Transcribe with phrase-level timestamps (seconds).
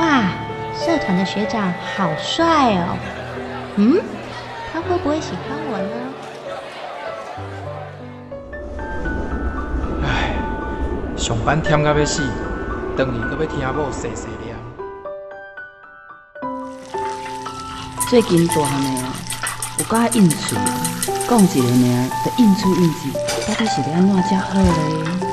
[0.00, 0.32] 哇，
[0.74, 2.96] 社团的学长好帅哦！
[3.76, 4.00] 嗯，
[4.72, 5.94] 他会不会喜欢我呢？
[10.02, 10.08] 唉，
[11.18, 12.22] 上班忝到要死，
[12.96, 14.56] 回去搁要听某细细念。
[18.08, 19.12] 最近大汉的啊，
[19.78, 20.56] 有够爱应酬，
[21.28, 23.12] 讲一个名就应出应酬，
[23.46, 25.29] 到底是要安怎才好咧？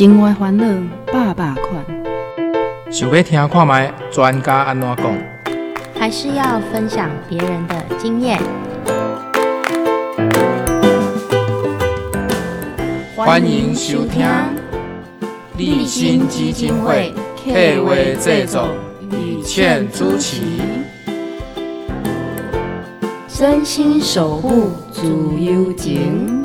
[0.00, 0.64] 生活烦恼
[1.12, 1.84] 百百款，
[2.90, 5.12] 想要听看卖专家安怎讲？
[5.94, 8.40] 还是要分享别人的经验？
[13.14, 14.26] 欢迎收听
[15.58, 18.68] 立新基金会客话制作，
[19.10, 20.40] 雨倩主持。
[23.28, 25.06] 真心守护自
[25.38, 26.39] 由情。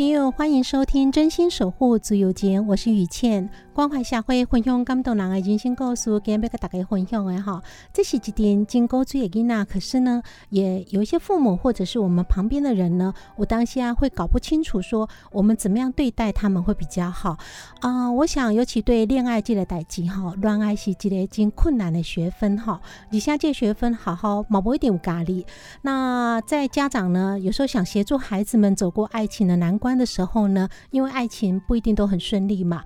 [0.00, 3.48] 爱的听众朋欢迎收听《真心守护自由节》，我是雨倩。
[3.72, 7.62] 关怀社会，分享感动人的人生故事，今日要跟大家分享的哈，
[7.94, 9.64] 这是一点真古锥的囡仔。
[9.66, 17.38] 可是呢，也有一些父母或者是我们旁边的人呢，我当下会搞不清楚，说我们怎么样对待他们会比较好
[17.80, 22.80] 啊、我想，尤其对恋爱这个代志哈，恋爱是一个经困难的学分哈。
[23.10, 25.46] 以下这学分好好毛不一点有咖喱。
[25.82, 32.82] 那在家长呢，有时候想协助孩子们走过爱情的难关的时候呢，因为爱情不一定都很顺利嘛。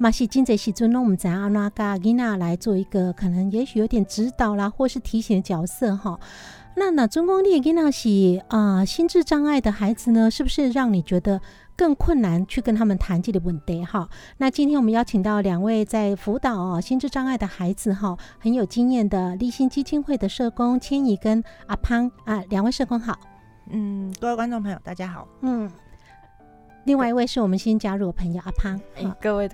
[0.00, 6.20] 嘛是真侪时阵，呢，我们怎样拿个囡仔来做一个可能也许有点指导啦，或是提醒的角色哈。
[6.76, 11.40] 那那中公立囡仔是啊、心智障碍的孩子呢，是不是让你觉得
[11.76, 14.08] 更困难去跟他们谈这个问题哈？
[14.36, 23.18] 那今天我们邀请到两位在辅导哦心智障碍的孩子哈很有经验的立新基金会的社工千怡跟阿潘啊，两位社工好。
[23.70, 25.26] 嗯，各位观众朋友，大家好。
[25.40, 25.68] 嗯，
[26.84, 29.50] 另外一位是我们新加入的朋友阿胖，哎、好各位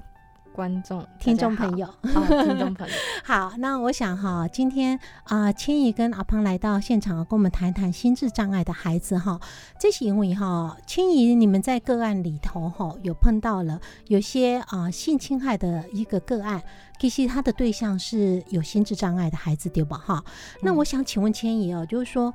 [0.52, 1.84] 观众、听众朋友。
[1.86, 9.40] 好，哦听众朋友， 好，那我想哈，今天啊，千怡跟阿胖来到现场，跟我们谈谈心智障碍的孩子哈。
[9.80, 16.62] 这是因为哈，千怡你们在个案里头哈，有碰到了有些啊性侵害的一个个案，
[17.00, 19.98] 其实他的对象是有心智障碍的孩子，对吧？
[19.98, 20.22] 哈，
[20.62, 22.32] 那我想请问千怡哦，就是说，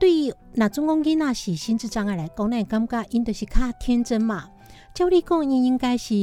[0.00, 4.48] 对于那中公囡仔是心智障碍来讲，那你感觉因就是较天真嘛？
[4.94, 6.14] 照理讲，因应该是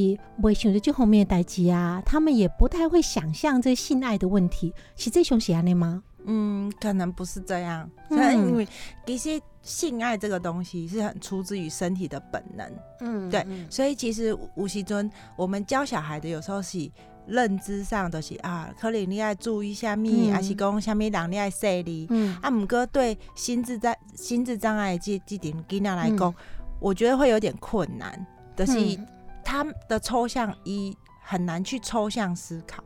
[0.41, 6.03] 袂想着这方面的代志啊，他们也不太会想象这性爱的问题，是这种是安尼吗？
[6.25, 8.67] 嗯，可能不是这样，嗯因为
[9.05, 16.91] 其实性爱这个东西是很出自于身体的本能，嗯对所以其实吴锡尊我们教小孩的有时候是
[17.27, 20.33] 认知上都是啊，可能你爱注意下面，嗯。
[20.33, 22.07] 还是讲下面人你爱细腻。
[22.09, 22.38] 嗯。
[22.41, 26.35] 啊，毋过对心智障心智障碍的这这点囡仔来讲，嗯。
[26.79, 29.07] 我觉得会有点困难，就是嗯。
[29.43, 32.83] 他的抽象一很难去抽象思考。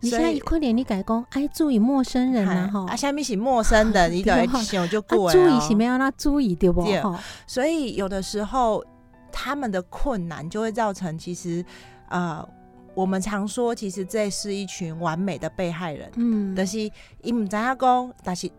[0.00, 6.84] 你现在一可怜你改讲，哎，注意陌生人啊哈，啊，下面是陌生的，你就会 想就啊过了、注意是没有让注意对不？
[6.84, 7.00] 对，
[7.46, 8.84] 所以有的时候
[9.30, 11.64] 他们的困难就会造成，其实
[12.08, 12.46] 呃，
[12.94, 16.78] 我们常说，其实这是一群完美的被害人，嗯，就是
[17.22, 18.50] 伊唔知影讲，但是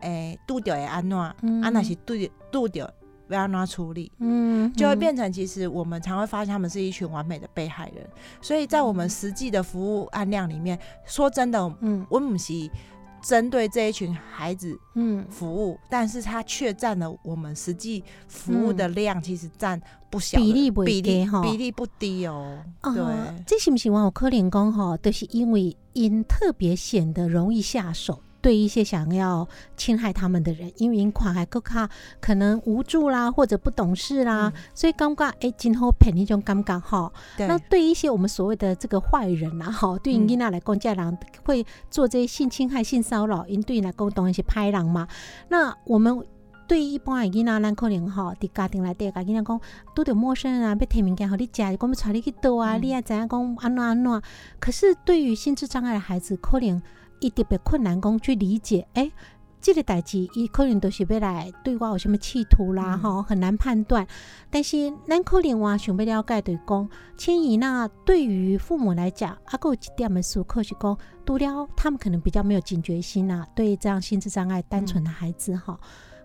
[0.00, 1.60] 诶拄着会安怎，啊，嗯。
[1.60, 2.94] 若是拄着拄着
[3.28, 4.10] 要安怎处理。
[4.18, 8.06] 嗯，就会变成，其实我们常会发现他们是一群完美的被害人，
[8.40, 12.06] 所以在我们实际的服务案量里面，说真的，嗯。
[12.08, 12.52] 我们是
[13.22, 22.58] 针对这一群孩子嗯服务，但是它却占了我们实际服务的量，其实占不小的比例不比例低哈比例不低哦。
[22.80, 28.22] 啊对，这是不是我有可怜讲哈，都是因为因特别显得容易下手。
[28.40, 29.46] 对一些想要
[29.76, 31.88] 侵害他们的人，因为因看还更卡
[32.20, 37.12] 可能无助啦，或者不懂事啦，所以感觉哎，今后骗那种感觉哈。
[37.36, 45.06] 对那对一些我们所谓的这个坏人呐，哈，对嗯囡仔来讲，家人会做这些性侵害、性骚扰，因对因来讲当然是歹人嘛。
[45.48, 46.24] 那我们
[46.66, 49.60] 对一般的囡仔，咱可能吼，伫家庭内底，甲囡仔讲，
[49.94, 54.22] 拄着陌生人啊，要摕物件互你食，讲要带你去倒啊，嗯你也知影讲安怎安怎。
[54.58, 56.80] 可是对于心智障碍的孩子，可能
[57.20, 59.12] 伊特别困难讲去理解，诶、
[59.60, 64.06] 这个代志，伊可能都是要来对我有什么企图啦，嗯吼、很难判断。
[64.48, 66.88] 但是咱可能话想要了解就是讲，
[67.18, 75.78] 迁移那对于父母来讲，啊，还有一点的思考是讲，除了他们可能比较没有警觉心呐、对这样心智障碍单纯的孩子哈、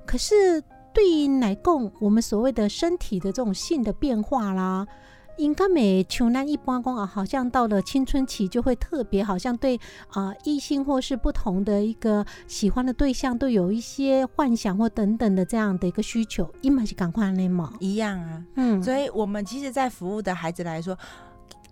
[0.05, 0.61] 可是
[0.93, 4.87] 对于来讲，我们所谓的身体的这种性的变化啦。
[5.37, 9.75] 应该没像咱一般讲啊，好像到了青春期就会特别，好像对
[10.09, 18.43] 啊、呃异性或是不同的一个喜欢的对象都有一些幻想或等等的这样的一个需求，伊嘛是赶快那嘛，一样啊。
[18.55, 20.97] 嗯，所以我们其实，在服务的孩子来说，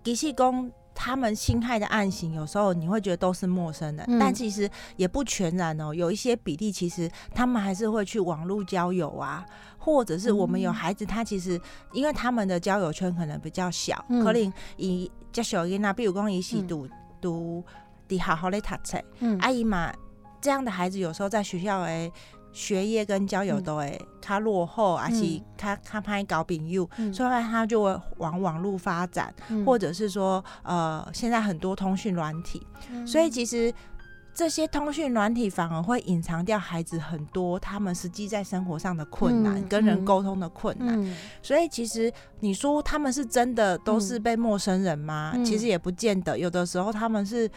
[0.02, 5.92] 吉系工他们侵害的案型，有时候你会觉得都是陌生的，嗯但其实也不全然哦。
[5.92, 9.44] 有一些比例，其实他们还是会去网络交友啊，
[9.76, 11.60] 或者是我们有嗯孩子，他其实
[11.92, 16.88] 因为他们的交友圈可能比较小，嗯可能以较小囡仔，比如讲伊是嗯读
[17.20, 17.64] 读
[18.08, 19.92] 伫好好咧读册，嗯阿姨嘛，
[20.40, 22.12] 这样的孩子有时候在学校诶。
[22.54, 23.62] 学业跟交友嗯。
[23.62, 25.42] 都会他落后，还是嗯。
[25.58, 27.12] 较较歹交朋友，嗯。
[27.12, 29.62] 所以他就会往网络发展，嗯。
[29.66, 33.06] 或者是说，呃，现在很多通讯软体，嗯。
[33.06, 33.74] 所以其实
[34.32, 40.04] 这些通讯软体反而会隐藏掉孩子很多他们实际在生活上的困难，嗯跟人嗯。
[40.04, 40.94] 沟通的困难。
[41.04, 41.14] 嗯。
[41.42, 45.32] 所以其实你说他们是真的都是被陌生人吗？
[45.34, 45.44] 嗯。
[45.44, 47.50] 其实也不见得，有的时候他们是。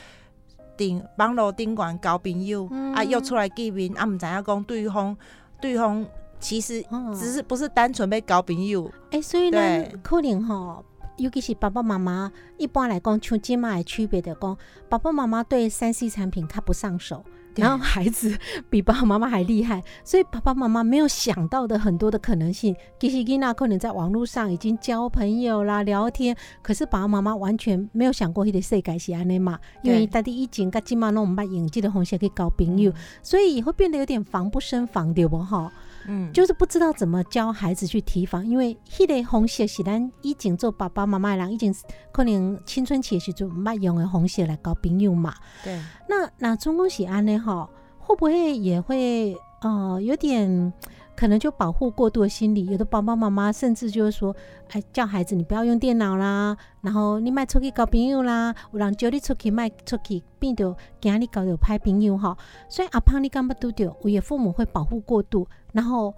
[0.78, 2.94] 顶网络顶管交朋友、嗯。
[2.94, 5.18] 啊，约出来见面啊，毋知影讲对方
[5.60, 6.06] 对方
[6.40, 10.86] 其实哦只是不是单纯要交朋友，哎、所以呢可能吼，
[11.18, 14.58] 尤其是爸爸妈妈，一般来讲，像今麦的区别的讲，
[14.88, 18.38] 爸爸妈妈对三 C 产品较不上手，对然后孩子
[18.70, 22.76] 比爸爸妈妈还厉害，所以爸爸妈妈没有想到的很多的可能性。
[23.00, 35.72] 其实囡娜可能在网络上已经交朋友啦、聊天，可是爸爸妈妈完全没有想过迄个世界是安尼嘛，因为对大家以前甲即嘛拢毋捌用这个方式去交朋友，所以会变得有点防不胜防，对不哈？
[36.08, 41.74] 嗯，就是不知道怎么教孩子去提防，因为迄个红色是咱以前做爸爸妈妈的人，已经
[42.12, 45.36] 可能青春期的时阵毋捌用的红色来交朋友嘛。
[45.64, 45.80] 对。
[46.10, 47.38] 那那中国喜安呢？
[47.38, 47.70] 吼，
[48.00, 50.74] 会不会也会呃有点
[51.18, 52.68] 可能就保护过度的心理？
[52.68, 54.34] 有的爸爸妈妈甚至就是说，
[54.70, 62.38] 哎，叫孩子你不要用电脑啦，然后你卖出去交朋友啦，有人叫你出去卖出去，变得惊你交到歹朋友哈。
[62.70, 63.94] 所以阿胖你干不都丢？
[64.04, 66.14] 我也父母会保护过度，然后。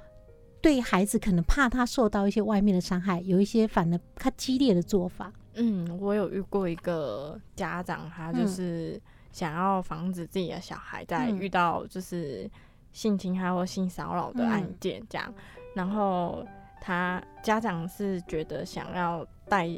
[0.62, 5.32] 对孩子可能怕他受到一些外面的伤害，有一些反而他激烈的做法。
[5.54, 12.52] 嗯，我有遇过一个家长，他就嗯是想要防止自己的小孩在嗯遇到就是
[12.92, 15.34] 性侵害或性骚扰的案嗯件这样，
[15.76, 16.46] 然后
[16.82, 19.70] 他家长是觉得想要带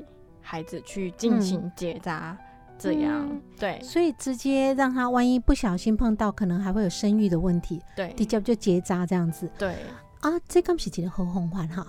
[0.41, 2.37] 孩子去进嗯行结扎，
[2.77, 9.75] 这样、嗯对所以直接让他万一不小心碰到，可能还会有生育的问题，对直接就结扎这样子对。
[10.21, 10.31] 啊。
[10.47, 11.85] 这刚是一个好方法哈。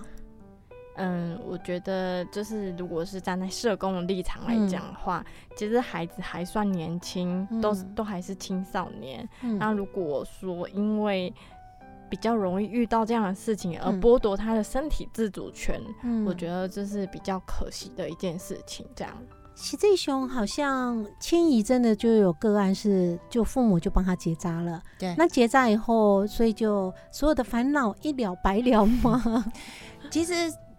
[0.95, 5.25] 嗯，我觉得就是如果是站在社工的立场来讲的话，
[5.55, 9.27] 其实孩子还算年轻，都嗯都还是青少年。
[9.41, 11.33] 嗯那如果说因为
[12.09, 18.85] 比较容易遇到这样的事情而嗯剥夺他的身体自主权，嗯我觉得这是比较可惜的一件事情。
[18.95, 19.11] 这样，
[19.55, 24.79] 实际上好像迁移真的就有个案是，就父母就帮他结扎了。
[24.99, 29.45] 对那结扎以后，所以就所有的烦恼一了百了吗？
[30.11, 30.33] 其实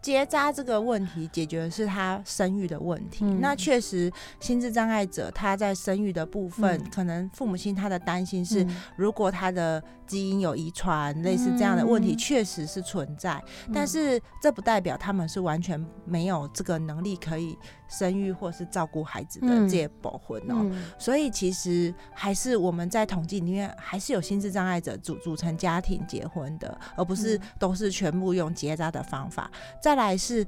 [0.05, 3.25] 结扎这个问题解决的是他生育的问题。
[3.25, 3.41] 嗯。
[3.41, 6.91] 那确实，心智障碍者他在生育的部分，嗯。
[6.95, 8.77] 可能父母亲他的担心是，嗯。
[8.97, 12.19] 如果他的基因有遗传，类似这样的问题，嗯。
[12.19, 13.43] 确实是存在。
[13.73, 17.57] 但是这不代表他们是完全没有这个能力可以
[17.89, 20.57] 生育或是照顾孩子的嗯这些保婚哦。
[20.59, 29.51] 嗯所以其实还是我们在统计里面还是有心智障碍者组组成家庭结婚的，而不是嗯都是全部用结扎的方法。
[29.83, 30.47] 再来是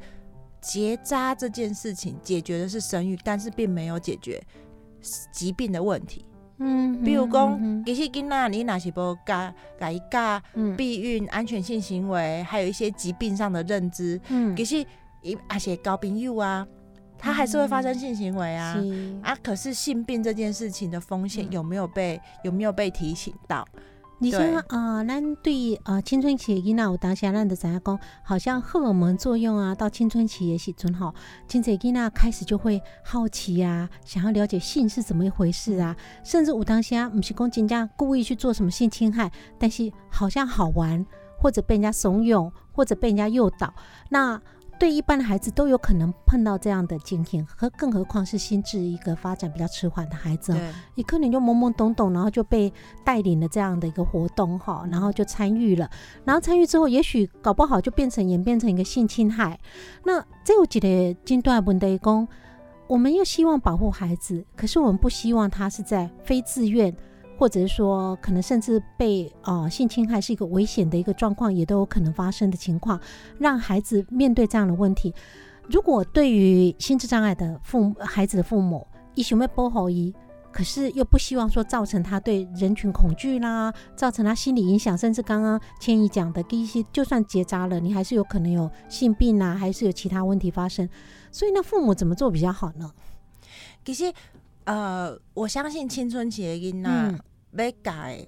[0.60, 4.42] 结扎这件事情解决的是生育，但是并没有解决
[5.30, 6.24] 疾病的问题。
[6.58, 14.76] 嗯比如讲，嗯其实囡仔你若是无教教伊教嗯避孕、安全性行为，还有一些疾病上的认知，嗯其实
[15.20, 16.66] 伊也是会交朋友啊，
[17.18, 18.74] 他还是会发生性行为啊。
[18.74, 23.66] 是啊，可是性病这件事情的风险嗯有没有被、有没有被提醒到？
[24.18, 31.14] 你说对啊，咱对呃青春期的囡仔有当下咱就知影讲，好像荷尔蒙作用啊，到青春期的时阵吼，
[31.46, 35.94] 真侪囡仔开始就会好奇啊，想要了解性是怎么一回事啊，
[36.24, 41.04] 甚至有当下不是讲人家故意去做什么性侵害，但是好像好玩，
[41.38, 43.74] 或者被人家怂恿，或者被人家诱导，
[44.08, 44.40] 那。
[44.78, 50.58] 对一般的孩子都有可能碰到这样的经验，和更何况是心智一个发展比较迟缓的孩子哦，
[50.94, 52.72] 你可能就懵懵懂懂，然后就被
[53.04, 55.90] 带领了这样的一个活动哈，然后就参与了，
[56.24, 59.58] 然后参与之后，也许搞不好就变成演变成一个性侵害。
[60.04, 62.28] 那这有几个阶段问题讲，
[62.86, 66.94] 我们又希望保护孩子，可是我们不希望他是在非自愿。
[67.38, 72.98] 或者是说，可能甚至被呃性侵害是一个危险的一个状况，也都有可能发生的情况，
[73.38, 75.14] 让孩子面对这样的问题。
[75.68, 80.14] 如果对于心智障碍的父母孩子的父母，一想要保护伊，
[80.52, 90.88] 可是又不希望说造成他对人群恐惧啦，造成他心理影响，甚至刚刚千怡讲的一些，就算结扎了，你还是有可能有性病啊，还是有其他问题发生。
[91.30, 92.90] 所以那父母怎么做比较好呢？
[93.84, 94.12] 其实
[94.66, 97.18] 呃，我相信青春期的囡仔嗯。
[97.56, 98.26] 要改，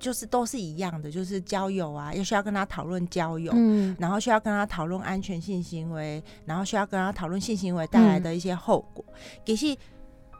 [0.00, 3.52] 就是都是一样的，就是交友啊，也需要跟他讨论交友。
[3.54, 3.96] 嗯。
[4.00, 9.04] 然后需要跟他讨论安全性行为，然后需要跟他讨论性行为带来的一些后果。
[9.46, 9.76] 其实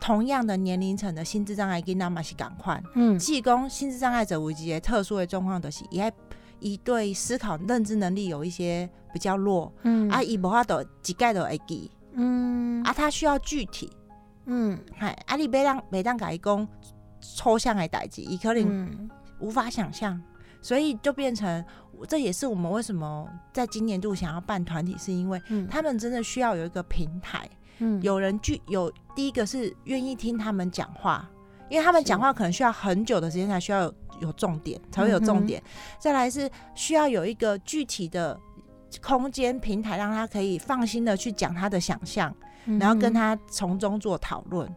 [0.00, 3.18] 同样的年龄层的心智障碍囡仔嘛是赶快，嗯。
[3.18, 6.11] 只是讲心智障碍者有一些特殊的状况，就是伊爱
[6.61, 10.08] 伊对思考认知能力有一些比较弱，嗯。
[10.08, 12.82] 啊，伊无法度一概都会记，嗯。
[12.82, 13.90] 啊，他需要具体，
[14.49, 16.67] 嗯嗨，啊，你别让每当甲伊讲
[17.21, 19.11] 抽象的代志，伊可能嗯。
[19.40, 20.21] 无法想象，
[20.61, 21.64] 所以就变成
[22.09, 25.69] 这也是我们为什么在今年度想要办团体，是因为嗯。
[25.69, 28.02] 他们真的需要有一个平台，嗯。
[28.02, 31.31] 有人具有第一个是愿意听他们讲话，
[31.69, 35.62] 因为他们讲话可能需要很久的时间才需要有有重点，才会有重点。
[36.00, 38.37] 再来是需要有一个具体的
[39.00, 44.69] 空间平台，让他可以放心的去讲他的想象，嗯然后跟他从中做讨论。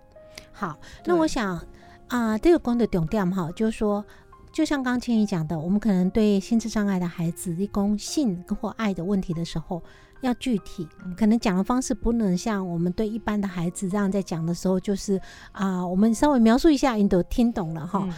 [0.52, 1.60] 好，那我想
[2.08, 4.06] 啊、这个公的重点哈，就是说，
[4.51, 9.81] 就像刚千怡讲的，我们可能对心智障碍的孩子一供性或爱的问题的时候，
[10.22, 15.20] 要具体，可能讲的方式不能像我们对一般的孩子这样在讲的时候，就是
[15.51, 18.01] 啊、我们稍微描述一下，你都听懂了哈。
[18.03, 18.13] 嗯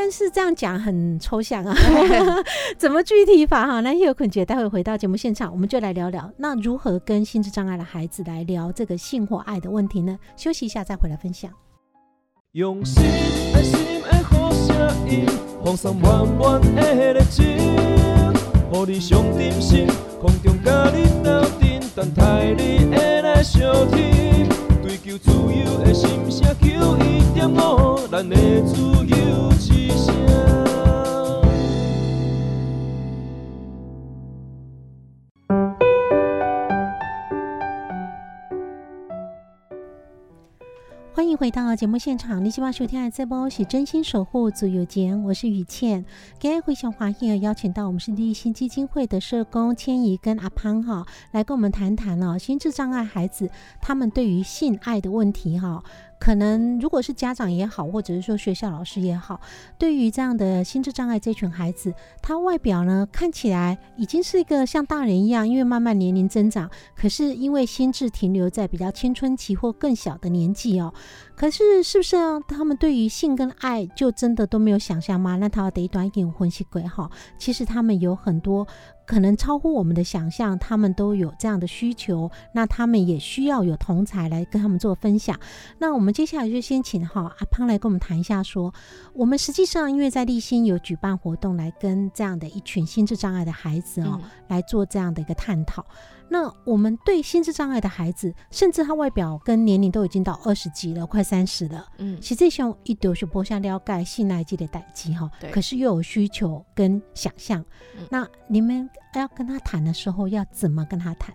[0.00, 1.74] 但是这样讲很抽象啊，
[2.78, 3.80] 怎么具体法哈？
[3.80, 10.16] 那叶坤姐待会回到节目现场，我们就来聊聊，那如何跟心智障碍的孩子来聊这个性或爱的问题呢？
[10.36, 11.50] 休息一下再回来分享。
[12.52, 13.02] 用心
[15.08, 15.26] 声音，
[15.64, 19.86] 放松满满的热情，予你上点心，
[20.20, 24.46] 空中甲你斗阵，等待你的来相听。
[24.82, 28.36] 追求自由的心声，求一点五，咱的
[28.66, 30.07] 自由之声。
[41.18, 46.04] 欢迎回到节目现场，你希望收听的这波是真心守护自由节，我是雨倩。
[46.38, 55.82] 今天非常欢迎邀请到我们是立新基金会的社工千怡跟阿潘哈，来跟我们谈谈哦，心智障碍孩子他们对于性爱的问题哈。
[56.18, 59.40] 可能如果是家长也好，或者是说学校老师也好，
[59.78, 70.92] 对于这样的心智障碍这群孩子，他外表呢看起来已经是一个像大人一样，因为慢慢年龄增长，可是因为心智停留在比较青春期或更小的年纪哦。
[71.38, 72.40] 可是是不是啊？
[72.48, 75.36] 他们对于性跟爱就真的都没有想象吗？
[75.36, 78.66] 那他得一段引婚系鬼哈，其实他们有很多
[79.06, 85.38] 可能超乎我们的想象，他们都有这样的需求，那他们也需要有同才来跟他们做分享。
[85.78, 88.74] 那我们接下来就先请哈阿胖来跟我们谈一下说，
[89.14, 95.86] 我们实际上因为在立新有举办活动，来跟这样的一群心智障碍的孩子哦，嗯来做这样的一个探讨。
[96.28, 107.60] 那我们对心智障碍的孩子，甚至他外表跟年龄都已经到二十几了，快三十了，嗯，其实际上一丢是剥下了解信赖这的代际哈对，可是又有需求跟想象。
[107.96, 111.34] 嗯那你们要跟他谈的时候，要怎么跟他谈？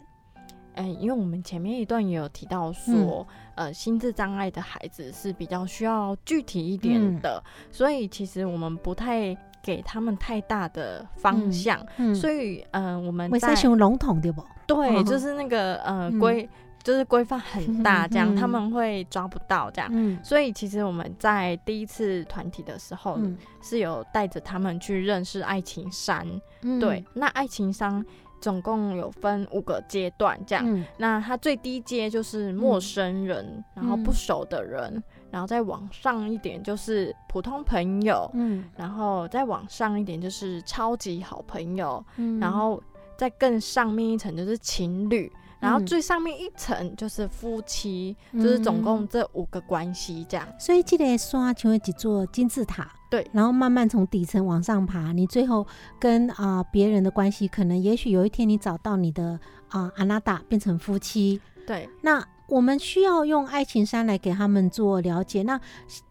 [0.76, 3.26] 哎、因为我们前面一段也有提到说，
[3.56, 14.44] 呃，心智障碍的孩子是比较需要具体一点的，所以其实我们不太给他们太大的方向，嗯，所以，嗯、我们在为啥熊笼统对不？
[14.68, 16.50] 对，哦就是那个呃嗯规、
[16.84, 19.90] 就是规范 很大，这样、嗯他们会抓不到这样。
[19.94, 26.28] 嗯所以其实我们在第一次团体的时候，嗯是有带着他们去认识爱情山。
[26.62, 28.04] 嗯对，那爱情山
[28.44, 30.66] 总共有分五个阶段，这样。
[30.68, 30.84] 嗯。
[30.98, 38.66] 那它最低阶就是陌生人，然后不熟的人，然后再往上一点就是普通朋友，嗯。
[38.76, 42.38] 然后再往上一点就是超级好朋友，嗯。
[42.38, 42.84] 然后
[43.18, 45.32] 再更上面一层就是情侣，
[45.64, 50.46] 然后嗯最上面一层就是夫妻，就是总共这五个关系这样。
[50.60, 55.66] 所以这个刷成为一座金字塔，对然后慢慢从底层往上爬，你最后
[55.98, 59.40] 跟啊、别人的关系，可能也许有一天你找到你的
[59.70, 65.44] 啊、阿纳达变成夫妻，对，那我们需要用爱情山来给他们做了解。
[65.44, 65.60] 那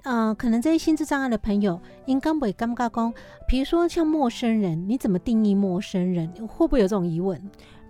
[0.02, 3.12] 呃，可能这些心智障碍的朋友，应该不会尴尬工，
[3.46, 6.26] 比如说像陌生人，你怎么定义陌生人？
[6.48, 7.40] 会不会有这种疑问？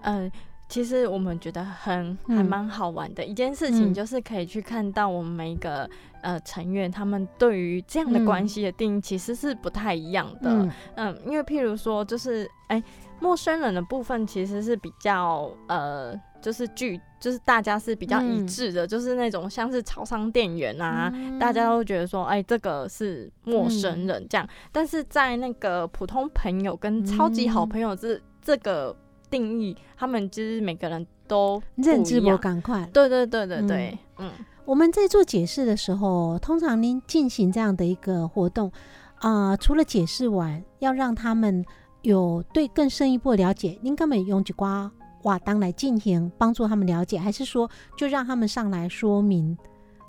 [0.02, 0.30] 嗯、
[0.72, 2.36] 其实我们觉得很嗯。
[2.38, 3.94] 还蛮好玩的一件事情，嗯。
[3.94, 5.88] 就是可以去看到我们每一个
[6.22, 10.50] 呃成员他们对于这样的关系的定义其实是不太一样的。
[10.50, 10.70] 嗯。
[10.94, 12.82] 嗯，因为譬如说，就是哎、
[13.20, 18.46] 陌生人的部分其实是比较呃，就是具，就是大家是比较一嗯。
[18.46, 21.38] 致的，就是那种像是超商店员啊，嗯。
[21.38, 24.48] 大家都觉得说，哎、这个是陌生人这样。
[24.72, 28.96] 但是在那个普通朋友跟超级好朋友这、这个
[29.32, 32.36] 定义，他们就是每个人都认知不。
[32.38, 32.88] 赶快。
[32.92, 34.30] 对对对对对，嗯
[34.64, 38.70] 我们在做解释的时候，通常您进行这样的一个活动，
[39.16, 41.64] 啊、除了解释完，要让他们
[42.02, 44.88] 有对更深一步的了解，您根本用几瓜
[45.24, 49.58] 瓦当来进行帮助他们了解，还是说就让他们上来说明，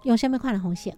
[0.03, 0.95] 用下面快的红线？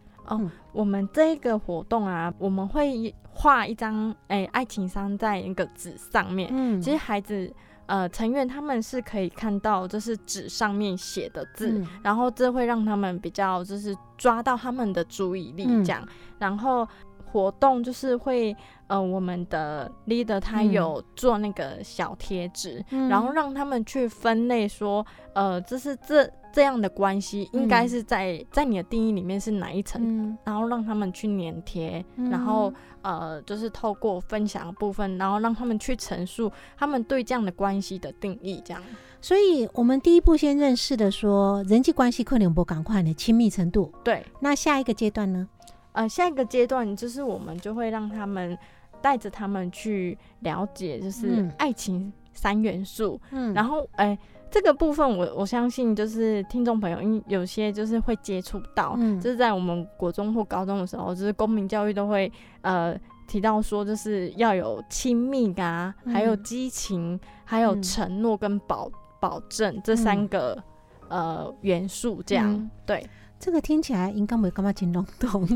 [0.73, 6.49] 我们这个活动啊，我们会画一张哎、爱情衫在那个纸上面。
[6.51, 7.53] 嗯其实孩子
[7.87, 16.07] 呃成员他们是可以看到，就是纸上面写的字，嗯然后这会让他们比较就是抓到他们的注意力嗯这样，
[16.39, 16.87] 然后
[17.31, 18.55] 活动就是会
[18.87, 23.09] 呃我们的 leader 他嗯有做那个小贴纸，嗯。
[23.09, 30.37] 然后让他们去分类说，呃，这是这这样的关系应该嗯是在在你的定义里面是哪一层，嗯。
[30.43, 38.81] 然后让他们去粘贴，嗯然后呃就是透过分享的部分，然后让他们去陈述他们对这样的关系的定义，这样。
[39.21, 45.49] 所以我们第一步先认识的说人际关系困难不赶快的亲密程度，对，那下一个阶段呢？
[45.95, 48.57] 呃，下一个阶段就是我们就会让他们
[49.01, 51.51] 带着他们去了解，就是嗯。
[51.57, 53.53] 爱情三元素，嗯。
[53.53, 54.17] 然后哎。
[54.51, 59.19] 这个部分我我相信就是听众朋友，因有些就是会接触到，嗯。
[59.19, 62.97] 就是在我们国中或高中的时候，就是公民教育都会呃
[63.27, 66.43] 提到说，就是要有亲密啊，还有嗯。
[66.43, 67.83] 激情，还有嗯。
[67.83, 70.63] 承诺跟保保证这三个、
[71.09, 72.69] 呃元素，这样、嗯。
[72.85, 73.05] 对。
[73.39, 75.47] 这个听起来应该没干嘛挺笼统，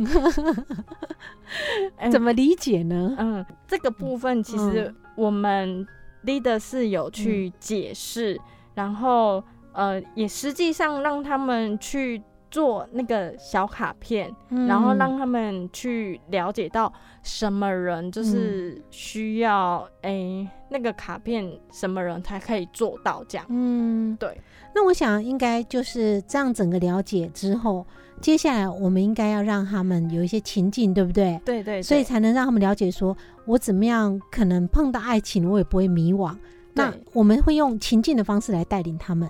[1.98, 2.12] 嗯。
[2.12, 3.15] 怎么理解呢？
[3.17, 4.95] 嗯，这个部分其实嗯。
[5.15, 5.88] 我们
[6.25, 8.39] leader 是有去解释，
[8.75, 14.33] 然后呃，也实际上让他们去做那个小卡片，
[14.68, 23.46] 然后让他们去了解到什么人就是需要诶、那个卡片什么人才可以做到这样。
[23.50, 24.40] 嗯，对。
[24.74, 27.85] 那我想应该就是这样整个了解之后，
[28.22, 31.40] 接下来我们应该要让他们有一些情境，对不对？
[31.44, 36.35] 对对所以才能让他们了解说，我怎么样可能碰到爱情，我也不会迷惘。
[36.74, 39.29] 那我们会用情境的方式来带领他们。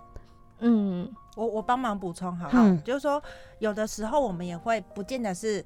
[0.60, 2.84] 嗯我我帮忙补充好了，嗯。
[2.84, 3.22] 就是说
[3.60, 5.66] 有的时候我们也会不见得是。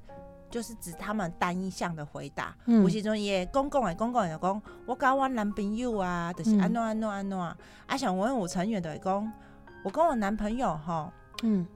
[0.50, 2.80] 就是指他们单一项的回答，嗯。
[2.84, 6.60] 有时阵也公共的公共的讲，我跟我男朋友啊，就是嗯。
[6.60, 7.56] 安怎安怎安怎，啊，
[7.98, 9.32] 像我有成员就会讲，
[9.82, 11.10] 我跟我男朋友吼，
[11.42, 11.66] 嗯。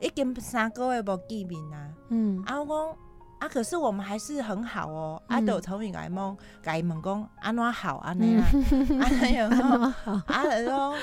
[0.00, 2.42] 已经三个月无见面啊，嗯。
[2.46, 2.96] 啊我讲
[3.40, 10.12] 啊，可是我们还是很好哦，啊，嗯就有成员甲伊问，甲伊问讲安怎好安尼 啊，嗯，啊，那样讲 很好。
[10.32, 10.94] 啊，就说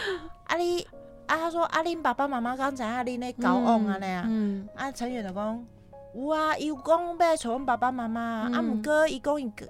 [0.47, 0.87] 啊你
[1.31, 4.67] 啊，他说啊，恁爸爸妈妈刚才啊恁咧交往安尼啊，嗯。
[4.75, 5.65] 啊，陈远就讲
[6.13, 8.73] 有啊，伊有讲要来找阮爸爸妈妈啊，啊，嗯。
[8.79, 9.65] 毋过伊讲伊个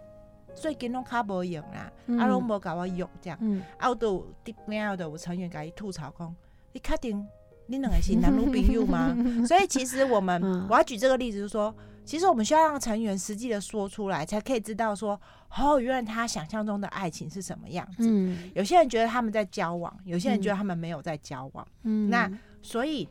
[0.55, 2.17] 最近拢较无用啦，嗯。
[2.17, 3.61] 啊，拢无甲我用这样，嗯。
[3.77, 6.35] 啊，有就有顶边就有成员甲伊吐槽讲，
[6.73, 7.23] 你确定
[7.69, 9.15] 恁两个是男女朋友吗？
[9.47, 11.71] 所以其实我们嗯，我要举这个例子，就是说，
[12.03, 15.19] 其实我们需要让成员实际的说出来，才可以知道说，
[15.57, 17.97] 哦，原来他想象中的爱情是什么样子。
[17.99, 18.51] 嗯。
[18.53, 22.09] 有些人觉得他们在交往，有些人觉得他们没有在交往，嗯。
[22.09, 22.29] 那
[22.61, 23.07] 所以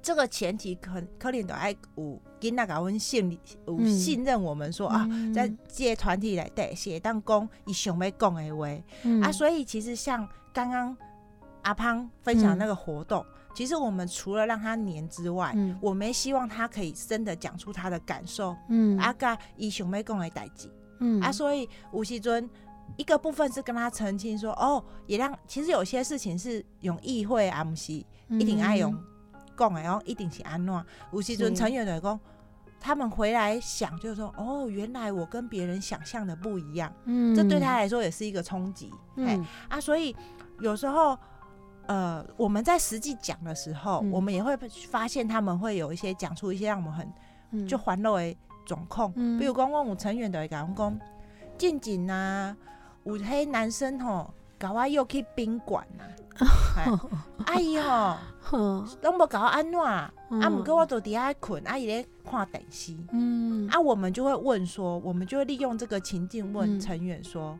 [0.00, 3.30] 这个前提可可能都爱有跟那个阮信
[3.66, 3.90] 有嗯。
[3.90, 5.34] 信任我们说、啊，嗯。
[5.34, 8.68] 在这个团体来对写当讲伊想要讲的话、
[9.02, 9.20] 嗯。
[9.22, 10.96] 啊，所以其实像刚刚
[11.64, 13.24] 阿胖分享那个活动。
[13.54, 15.78] 其实我们除了让他黏之外，嗯。
[15.80, 18.98] 我们希望他可以真的讲出他的感受，嗯。
[18.98, 20.70] 阿嘎以熊妹共来代际。
[21.00, 21.20] 嗯。
[21.20, 22.48] 啊，所以吴锡尊
[22.96, 28.92] 一个部分是跟他澄清说，哦，也让其实有些事情是用议会啊，不是一定爱用
[29.56, 30.84] 讲的，然后一定是安怎。
[31.12, 31.56] 吴锡尊是。
[31.62, 32.18] 成员的讲，
[32.80, 37.34] 他们回来想就是说，哦，原来我跟别人想象的不一样，嗯。
[37.36, 38.90] 这对他来说也是一个冲击。
[39.16, 40.14] 哎、嗯啊，所以
[40.58, 41.16] 有时候
[41.86, 44.10] 呃，我们在实际讲的时候，嗯。
[44.10, 44.56] 我们也会
[44.88, 47.12] 发现他们会有一些讲出一些让我们很
[47.50, 47.66] 嗯。
[47.66, 49.12] 就欢乐的状况。
[49.16, 49.38] 嗯。
[49.38, 50.98] 比如讲，我有成员就会讲讲，
[51.58, 52.56] 近近啊，
[53.04, 56.02] 有迄男生吼，甲我又去宾馆啊，
[56.74, 56.92] 嘿。
[57.46, 60.58] 阿姨吼，呵 拢无甲我安怎，啊，嗯。
[60.60, 62.96] 毋过我都伫遐困，阿姨咧看电视。
[63.12, 63.68] 嗯。
[63.68, 66.80] 啊，我们就会问说，我们就会利用这个情境问嗯。
[66.80, 67.58] 成员说，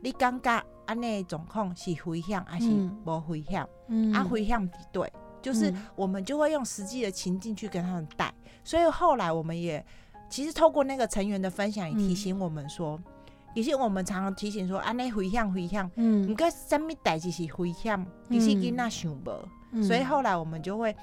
[0.00, 2.98] 你感觉安尼的状况是危险还是嗯。
[3.04, 3.64] 无危险？
[3.88, 4.10] 嗯。
[4.12, 5.86] 啊，危险敌对，就是嗯。
[5.94, 8.32] 我们就会用实际的情境去跟他们带。
[8.64, 9.84] 所以后来我们也
[10.30, 12.98] 其实透过那个成员的分享，也提嗯醒我们说，
[13.54, 16.30] 其实我们常常提醒说，安尼危险危险，嗯。
[16.30, 19.48] 毋过什么代志是危险，其实囡仔想无。
[19.72, 19.82] 嗯。
[19.82, 20.96] 所以后来我们就会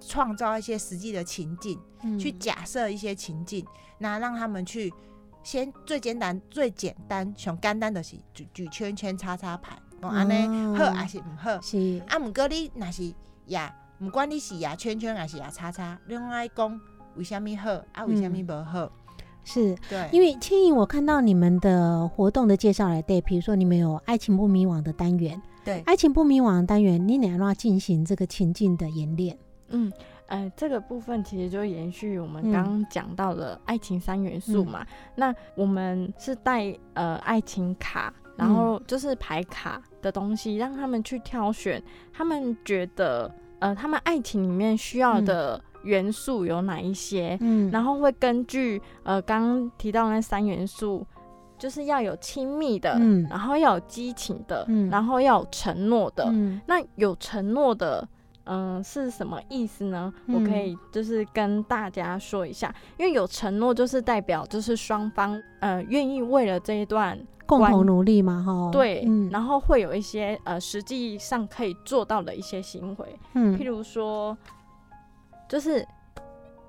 [0.00, 1.80] 创造一些实际的情境。
[2.02, 2.18] 嗯。
[2.18, 4.92] 去假设一些情境，那让他们去
[5.42, 11.60] 先最简单、最简单、上简单的是举举圈圈、叉叉牌，讲安尼好还是毋好？
[11.60, 13.12] 是啊，毋过你若是
[13.46, 16.80] 呀，毋管你是呀圈圈还是呀叉叉，你拢爱讲
[17.16, 18.90] 为虾米好啊，为虾米无好？
[19.42, 29.36] 是，对，因为倩颖，我看到你们的活动的介绍来对，比如说你们有爱情不迷惘的单元，对爱情不迷惘的单元，你哪要进行这个情境的演练？
[29.68, 29.90] 嗯，
[30.30, 32.52] 呃，这个部分其实就延续我们嗯。
[32.52, 34.86] 刚刚讲到的爱情三元素嘛。
[35.14, 47.70] 那我们是带呃爱情卡，然后就是牌卡的东西，让他们去挑选，他们觉得呃他们爱情里面需要的元素有哪一些，嗯。
[47.70, 51.06] 然后会根据呃刚刚提到那三元素。
[51.60, 53.26] 就是要有亲密的，嗯。
[53.28, 54.88] 然后要有激情的，嗯。
[54.88, 56.58] 然后要有承诺的，嗯。
[56.66, 58.08] 那有承诺的，
[58.50, 60.12] 嗯、是什么意思呢？
[60.26, 60.68] 我可嗯。
[60.68, 69.30] 以就是跟大家说一下，因为有承诺就是代表就是双方呃愿意为了这一段共同努力嘛，哈，对，嗯。
[69.30, 73.56] 然后会有一些呃实际上可以做到的一些行为，嗯。
[73.56, 74.36] 譬如说
[75.48, 75.86] 就是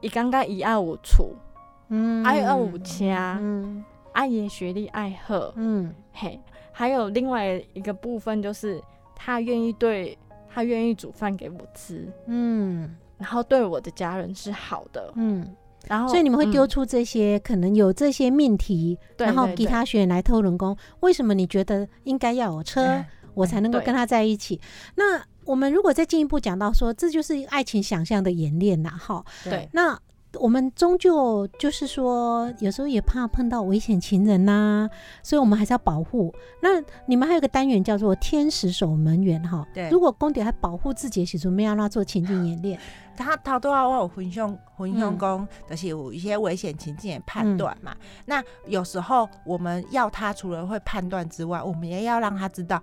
[0.01, 1.35] 以刚刚一二五处，
[1.89, 5.93] 嗯爱二五掐，嗯爱言学历爱喝，嗯。
[6.13, 6.39] 嘿，
[6.71, 8.81] 还有另外一个部分就是
[9.15, 10.17] 他愿意对
[10.53, 12.95] 他愿意煮饭给我吃，嗯。
[13.17, 15.47] 然后对我的家人是好的，嗯，
[15.87, 16.69] 然后所以你们会丢嗯。
[16.69, 20.75] 出这些、可能有这些命题，对然后给他学员来偷人工。
[21.01, 24.59] 为什么你觉得应该要有车，哎我才能够跟他在一起？
[24.95, 29.23] 那我们如果再进一步讲到说，这就是爱情想象的演练呐，哈。
[29.43, 29.69] 对。
[29.71, 29.97] 那
[30.39, 34.89] 我们终究就是说，有时候也怕碰到危险情人呐、
[35.21, 36.33] 所以我们还是要保护。
[36.61, 39.67] 那你们还有一个单元叫做“天使守门员”哈。
[39.73, 42.79] 对如果公爹还保护自己的时候，我们要让他做情境演练。
[43.17, 47.93] 他头拄啊，我有分享分享讲，就是有一些危险情境的判断嘛。
[48.25, 52.81] 那有时候我们要他除了会判断之外，我们也要让他知道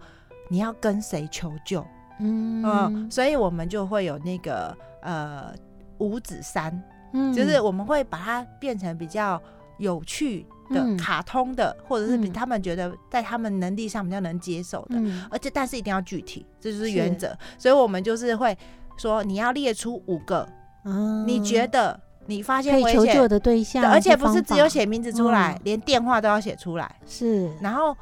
[0.49, 1.85] 你要跟谁求救。
[2.21, 5.53] 嗯嗯，所以我们就会有那个呃
[5.99, 6.81] 五指山，
[7.13, 7.33] 嗯。
[7.33, 9.41] 就是我们会把它变成比较
[9.79, 10.97] 有趣的、嗯。
[10.97, 12.33] 卡通的，或者是比嗯。
[12.33, 14.97] 他们觉得在他们能力上比较能接受的。
[14.99, 15.25] 嗯。
[15.31, 17.37] 而且但是一定要具体，这就是原则。
[17.57, 18.57] 所以我们就是会
[18.97, 20.49] 说，你要列出五个，
[20.85, 25.61] 嗯你觉得你发现危求救的对象对，，而且不是只有写名字出来，嗯。
[25.65, 26.97] 连电话都要写出来。
[27.07, 27.51] 是。
[27.61, 27.97] 然后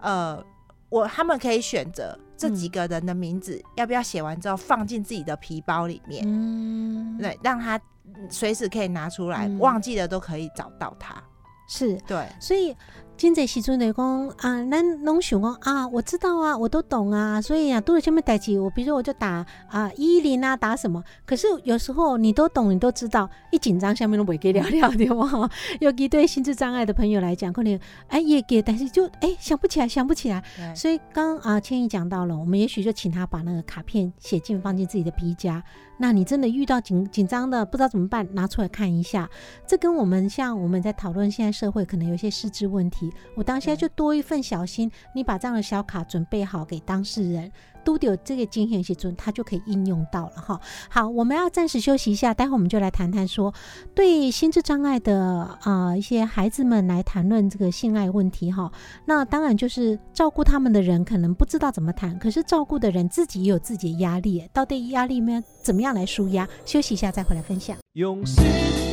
[0.00, 0.42] 呃，
[0.88, 2.54] 我他们可以选择这嗯。
[2.54, 7.82] 几个人的名字，要不要写完之后放进自己的皮包里面，嗯，对，让他嗯
[8.28, 11.22] 随时可以拿出来，嗯忘记了都可以找到他。
[11.68, 12.76] 是，对，所以
[13.16, 21.02] 真侪时阵来讲啊，咱拢想讲啊，我知道啊，我都懂啊，所以啊，都有什么代志，我比如说我就打啊一零啊，打什么。
[21.24, 25.48] 可是有时候你都懂，你都知道，一紧张下面都不会给聊聊对吗？
[25.80, 30.42] 尤其对心智障碍的朋友来讲，可能哎也给，但是就哎想不起来，想不起来。
[30.74, 35.62] 所以刚啊千亿讲到了，我们也许就请他把那个卡片写进放进自己的皮夹。
[36.02, 39.30] 那你真的遇到紧紧张的不知道怎么办，拿出来看一下。
[39.64, 47.52] 这跟我们像我们在讨论现在社会可能有些失智问题，我当下就多一份小心，你把这样的小卡准备好给当事人。
[47.84, 50.60] 都有这个经验写准，他就可以应用到了哈。
[50.88, 53.52] 好，我们要暂时休息一下，待会我们就来谈谈说，
[53.94, 58.70] 对心智障碍的啊、呃一些孩子们来谈论这个性爱问题哈。
[59.06, 66.48] 那当然就是照顾他们的人可能不知道怎么谈，可是照顾的人自己也有自己的压力，到底压力面怎么样来舒压？
[66.64, 67.76] 休息一下再回来分享。
[67.94, 68.44] 用心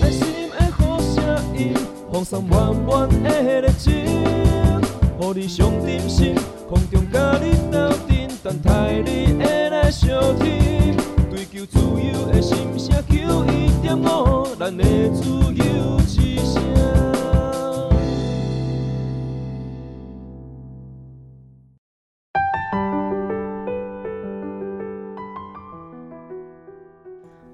[0.02, 1.24] 的心的好声
[1.58, 1.74] 音，
[2.12, 3.94] 放松满满的热情，
[5.18, 6.36] 互你上点心，
[6.68, 8.09] 空中甲你斗阵，
[8.50, 10.10] 等待你会来相
[10.40, 10.98] 听。
[11.30, 14.84] 追求自由的心声，求一点五，咱的
[15.14, 17.19] 自由之声。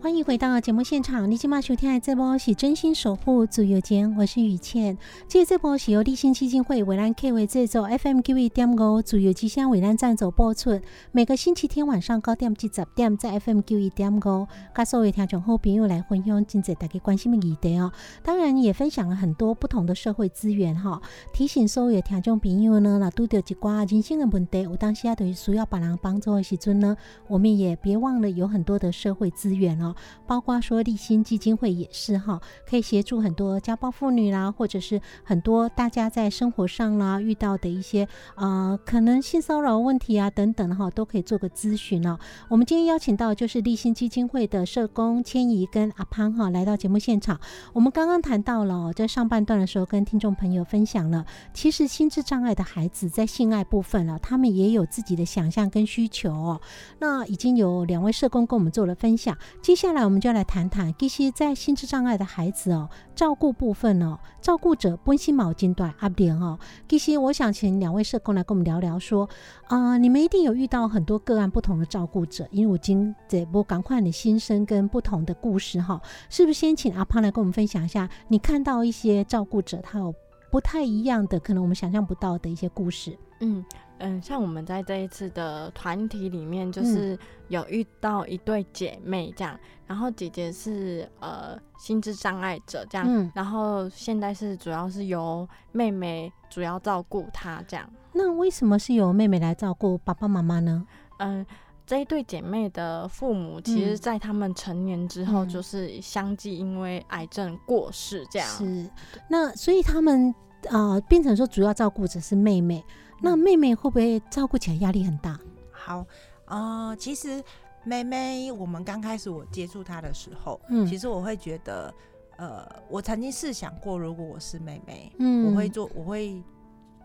[0.06, 4.96] 欢迎回到节目现场，你今晚收听的这波是真心守护自由间，我是雨倩。
[5.28, 10.80] 这这波是由立新基金会为咱 K 为制作，FM 九一点五自由之声为咱赞助播出。
[11.12, 17.92] 每个星期天晚上九点至十点，在 FM 九一点五，跟所有听众好朋友来分享真侪大家关心的议题哦。
[18.22, 21.02] 当然也分享了很多不同的社会资源哈。
[21.34, 26.96] 提醒所有听众朋友呢，那拄到一寡人生的问题，有当时啊，就是需要别人帮助的时阵呢，
[27.28, 29.95] 我们也别忘了有很多的社会资源哦。
[30.28, 42.18] 包括说立新基金会也是哈，可以协助很多家暴妇女啦，或者是很多大家在生活上啦遇到的一些呃可能性骚扰问题啊等等哈，都可以做个咨询哦。
[42.50, 47.40] 我们今天邀请到就是立新基金会的社工千怡跟阿潘哈来到节目现场。
[47.74, 56.62] 我们刚刚谈到了在上半段的时候，跟听众朋友分享了，其实心智障碍的孩子在性爱部分了，他们也有自己的想象跟需求哦。
[57.00, 60.16] 那已经有两位社工跟我们做了分享，接下来我们。
[60.16, 66.58] 我们就来谈谈，其实，在心智障碍的孩子哦，照顾部分哦，照顾者温馨毛巾短阿点哦。
[66.88, 69.30] 其实，我想请两位社工来跟我们聊聊，说
[69.68, 80.16] 啊，你们一定有遇到很多个案不同的照顾者，因为我今这波赶快的心声跟不同的故事哈，是不是先请阿胖来跟我们分享一下，你看到一些照顾者他有
[80.50, 83.20] 不太一样的，可能我们想象不到的一些故事？
[83.42, 83.62] 嗯。
[84.00, 97.90] 嗯，像我们在这一次的团体里面，就是有遇到一对姐妹这样，然后姐姐是呃心智障碍者这样，然后现在是主要是由妹妹主要照顾她这样。
[98.12, 100.86] 那为什么是由妹妹来照顾爸爸妈妈呢？
[101.20, 101.46] 嗯，
[101.86, 108.48] 这一对姐妹的父母，其实在他们成年之后，就是相继因为癌症过世这样。
[108.50, 108.90] 是，
[109.30, 110.36] 那所以他们
[110.70, 112.84] 啊变成说主要照顾者是妹妹。
[113.22, 115.40] 那妹妹会不会照顾起来压力很大？
[115.72, 116.06] 好，
[116.46, 117.44] 呃，其实
[117.84, 121.94] 妹妹，我们刚开始我接触她的时候，嗯，其实我会觉得，
[122.38, 126.42] 呃，我曾经试想过，如果我是妹妹，嗯，我会做，我会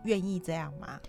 [0.03, 0.99] 愿意这样吗？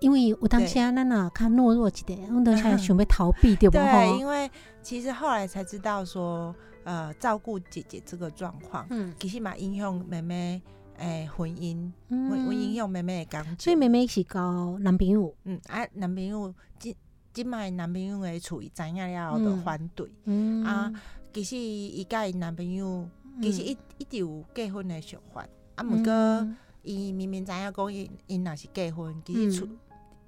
[0.00, 3.76] 因为我当下那那看懦弱一点，我当下准备逃避，对不？
[3.76, 4.50] 对，因为
[4.82, 10.60] 其实后来才知道说，呃，照顾姐姐这个状况，嗯，其实嘛影响妹妹。
[11.02, 16.96] 诶，婚姻，婚婚姻用妹妹的感所以妹妹是交男朋友，嗯，啊，男朋友即
[17.32, 20.62] 即摆男朋友诶，处于知影了后的反对，嗯。
[20.64, 20.92] 啊，
[21.32, 23.08] 其实伊甲伊男朋友
[23.40, 26.48] 其实一一直有结婚的想法，啊，毋过
[26.82, 29.68] 伊明明知影讲因因若是结婚，其实处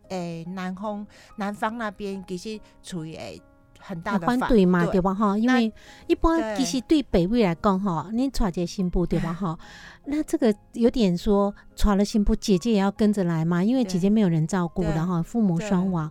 [0.08, 1.06] 诶男方
[1.36, 3.40] 男方那边其实处于诶。
[3.86, 5.12] 很大的反对嘛，对吧？
[5.12, 5.70] 哈，因为
[6.06, 9.30] 一般其实对北魏来讲，哈，你娶个新妇，对吧？
[9.30, 9.58] 哈，
[10.06, 16.10] 那这个有点说娶了新妇，姐姐也要跟着来嘛，因为姐姐没有人照顾，然后父母双亡，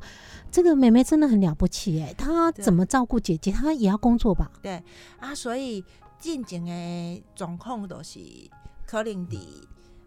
[0.51, 3.51] 这个妹妹真的很了不起哎，她怎么照顾姐姐？
[3.51, 4.51] 她也要工作吧？
[4.62, 4.79] 对
[5.19, 5.83] 啊，所以
[6.19, 8.19] 进前的状况都是
[8.86, 9.39] 可能的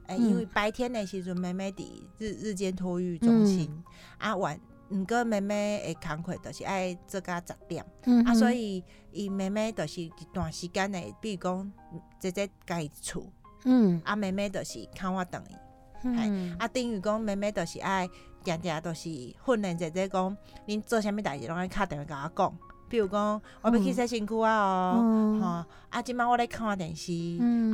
[0.07, 1.85] 诶，因为白天的时阵，妹妹伫
[2.19, 3.69] 日日间托育中心
[4.19, 4.57] 啊晚。
[4.89, 7.85] 毋过妹妹会工课，就是爱做到十点，
[8.25, 11.73] 啊，所以伊妹妹就是一段时间内，比如讲
[12.21, 13.27] 姐姐家己厝，
[13.65, 15.57] 嗯，啊，妹妹就是看我等伊，
[16.05, 18.09] 嗯，啊，等于讲妹妹就是爱
[18.45, 25.47] 定定都是训练姐姐讲，恁做啥物代志拢爱敲电话甲我讲，比如讲我要去洗身躯啊哦，吼，
[25.91, 27.13] 啊，即摆我咧看电视，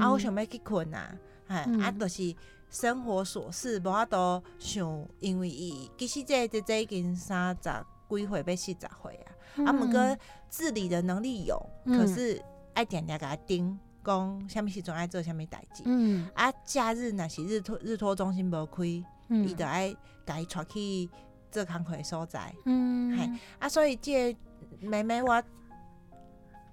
[0.01, 1.15] 啊，我想要去困啊，
[1.49, 2.35] 哎，啊，就是。
[2.73, 9.67] 生活琐事无法度想，因为伊其实这这这已经三十几岁，要四十岁啊。
[9.67, 10.17] 啊，毋过
[10.49, 11.55] 自理的能力有，
[11.85, 15.83] 可是爱定定甲盯，讲虾物时阵爱做虾物代志。
[15.85, 16.27] 嗯。
[16.35, 18.85] 啊，假日若是日托日托中心无开，
[19.29, 21.11] 伊就爱家伊带去
[21.51, 22.55] 做工课所在。
[22.65, 23.15] 嗯。
[23.15, 24.35] 嘿，啊，所以这
[24.81, 25.43] 妹妹我，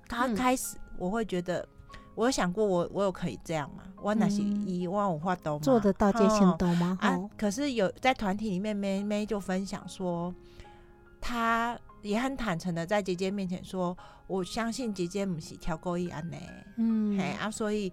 [0.07, 1.67] 她开始我会觉得。
[2.19, 3.83] 我有想过，我我有可以这样吗？
[4.01, 6.97] 我那是一万五化都做得到这些都吗？
[6.99, 10.33] 啊，可是有在团体里面，妹妹就分享说，
[11.21, 16.35] 她也很坦诚的在姐姐面前说，我相信姐姐不是挑过一安呢，
[16.75, 17.89] 嗯，嘿啊，所以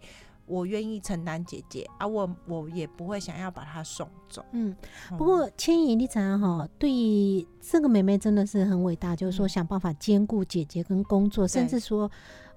[0.46, 4.74] 我愿意承担姐姐啊，我我也不会想要把她送走，嗯。
[5.16, 6.68] 不过千怡，你怎样哈？
[6.80, 12.10] 对这个妹妹真的是很伟大，就是说想办法兼顾姐姐跟工作，甚至说。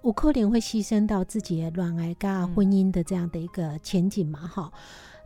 [0.03, 4.71] 五可能会牺牲到自己的恋爱跟婚姻的这样的一个前景嘛，哈。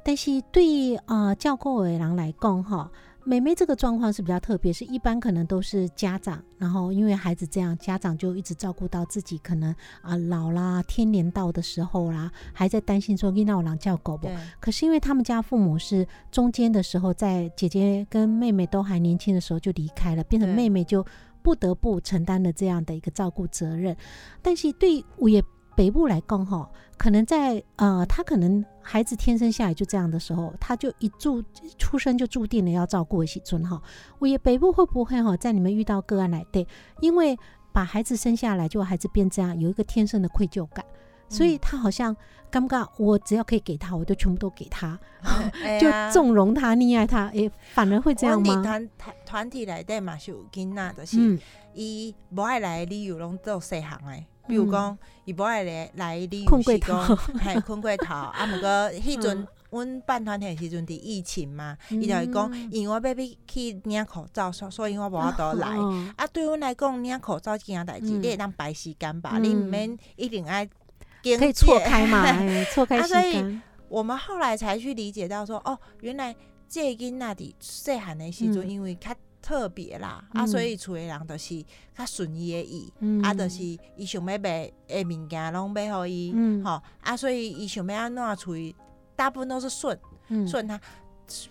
[0.03, 2.91] 但是对于啊教过的人来讲，哈，
[3.23, 14.27] 妹妹这个状况是比较特别，是一般可能都是家长，然后因为孩子这样，家长就一直照顾到自己可能啊老啦，天年到的时候啦，还在担心说你那我狼叫狗不？
[14.59, 21.05] 可是因为他们家父母是中间的时候，在姐姐跟妹妹都还年轻的时候就离开了，变成妹妹就。
[21.43, 23.95] 不得不承担了这样的一个照顾责任。
[24.41, 25.43] 但是对我也
[25.75, 31.43] 北部来讲哈，可能在呃，他可能孩子天生下来就这样的时候，他就一注
[31.77, 33.81] 出生就注定了要照顾的喜尊哈。
[34.19, 36.67] 我也北部会不会哈，在你们遇到个案来对，
[37.01, 37.37] 因为
[37.71, 40.85] 把孩子生下来就孩子变这样，有一个天生的愧疚感。
[41.29, 42.15] 所以他好像
[42.51, 44.99] 尴尬，我只要可以给他，我就全部都给他，
[45.81, 48.61] 就纵容他、溺爱他，诶，反而会这样吗？
[48.63, 51.39] 团团团体来底嘛是有囡仔，就是
[51.73, 63.13] 伊无爱来的理由拢做细项诶，比如讲伊无爱来来理由是讲系困过头， 啊，毋过迄阵阮办团体时阵伫疫情嘛，伊就会讲，因为我要
[63.47, 65.69] 去领口罩，所所以我无法度来。
[66.15, 70.69] 啊，对阮来讲，领口罩即件代志，你会当排时间吧，你毋免一定爱。
[71.37, 72.25] 可以错开嘛？
[72.73, 76.35] 错开所以我们后来才去理解到说，哦，原来
[76.67, 81.63] 这囡那的细汉的时阵，因为较特别啦，啊，所以厝的人都是
[81.95, 83.61] 较顺伊的意，啊，就是
[83.95, 86.33] 伊想要买的物件拢买互伊，
[86.63, 88.75] 吼，啊，所以伊想要安怎处理
[89.15, 89.97] 大部分都是顺
[90.47, 90.79] 顺他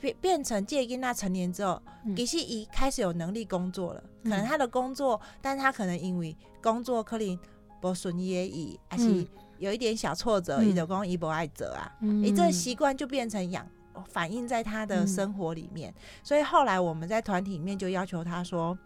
[0.00, 1.80] 变变成借囡那成年之后，
[2.16, 7.38] 其实伊开始有能力工作了，可能他的工作，但他可能因为工作可能
[7.80, 9.24] 不顺伊的意，还是。
[9.62, 13.64] 有一点小挫折，伊就讲伊不爱折啊，你这习惯就变成养
[14.08, 15.94] 反映在他的生活里面，
[16.24, 18.76] 所以后来我们在团体里面就要求他说，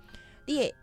[0.46, 0.74] 你也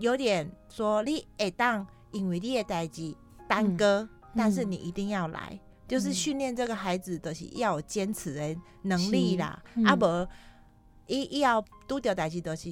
[0.00, 3.14] 有点说你会当因为你的代志
[3.48, 4.06] 耽搁，
[4.36, 10.04] 但是你一定要来，就是训练这个孩子的是要有坚持的能力啦，啊不，
[11.06, 12.70] 伊伊要拄着代志都是。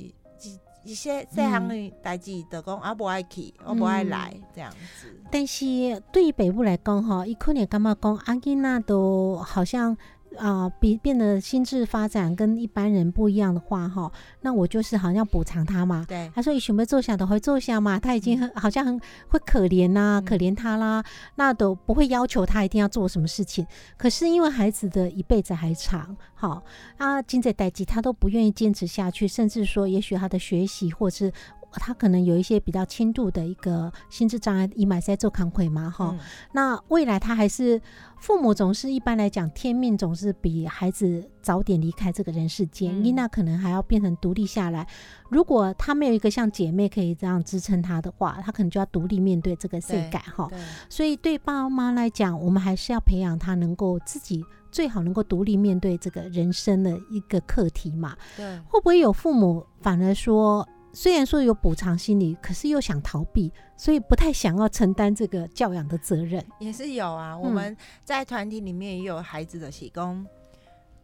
[0.86, 5.12] 一些细项的代志，就讲啊，无爱去，我无爱来这样子。
[5.30, 5.64] 但是
[6.12, 9.96] 对于北部来讲，吼，伊可能感觉讲阿吉娜都好像。
[10.36, 14.10] 啊，比变得心智发展跟一般人不一样的话，哈，
[14.42, 16.04] 那我就是好像补偿他嘛。
[16.08, 21.02] 对，他说你准备坐下的会坐下嘛，他已经很好像很会可怜呐，可怜他啦，
[21.36, 23.66] 那都不会要求他一定要做什么事情。
[23.96, 26.62] 可是因为孩子的一辈子还长，好
[26.98, 31.32] 啊，金在代际，他都不愿意坚持下去，甚至说也许他的学习或是。
[31.80, 36.16] 他可能有一些比较轻度的一个心智障碍，以买塞做康回嘛，哈。
[36.52, 37.80] 那未来他还是
[38.20, 44.86] 父母总是一般来讲，天命总是比孩子早点离开这个人世间，伊娜可能还要变成独立下来。
[45.30, 50.48] 如果他没有一个像姐妹可以这样支撑他的话，他可能就要独立面对这个世界哈。
[50.88, 58.16] 所以对爸妈来讲，我们还是要培养他能够自己最好能够独立面对这个人生的一个课题嘛。
[58.36, 60.66] 对，会不会有父母反而说？
[60.96, 66.42] 虽然说有补偿心理，可是又想逃避，所以不太想要承担这个教养的责任。
[66.58, 70.26] 也是有啊，我们在团体里面也有孩子的喜功，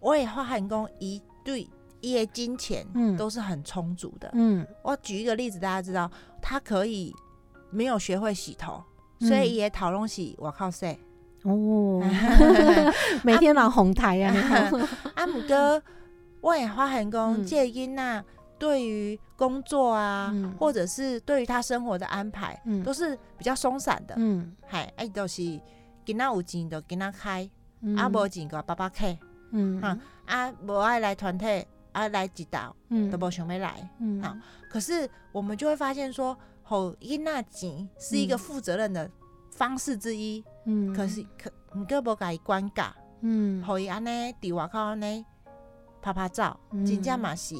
[0.01, 1.69] 我也发现工一对
[2.01, 4.31] 一些金钱，嗯，都是很充足的。
[4.33, 7.15] 嗯，我举一个例子，大家知道，他可以
[7.69, 8.83] 没有学会洗头，
[9.21, 10.99] 所以也讨论洗我靠谁？
[11.43, 12.03] 哦，
[13.23, 14.35] 每天拿红台啊，
[15.17, 15.83] 阿姆哥，
[16.41, 18.25] 我也发现工借因呐。
[18.63, 24.15] 对于工作啊，或者是对于他生活的安排，都是比较松散的。
[24.17, 25.43] 嗯，嗨，哎，都是
[26.05, 27.51] 给他有钱就给他开，
[27.97, 29.19] 啊，无钱个爸爸开。
[29.51, 32.73] 嗯，哈，啊，无爱来团体，啊，来指导，
[33.11, 33.91] 都无想要来。
[33.99, 34.33] 嗯，好，
[34.71, 39.11] 可是我们就会发现说，吼，因那钱是一个负责任的
[39.51, 40.45] 方式之一。
[40.67, 42.85] 嗯，可是可你个无甲伊管教。
[43.23, 44.09] 嗯，好伊安尼
[44.41, 45.27] 伫外口安尼
[46.01, 47.57] 拍拍照，真正嘛是。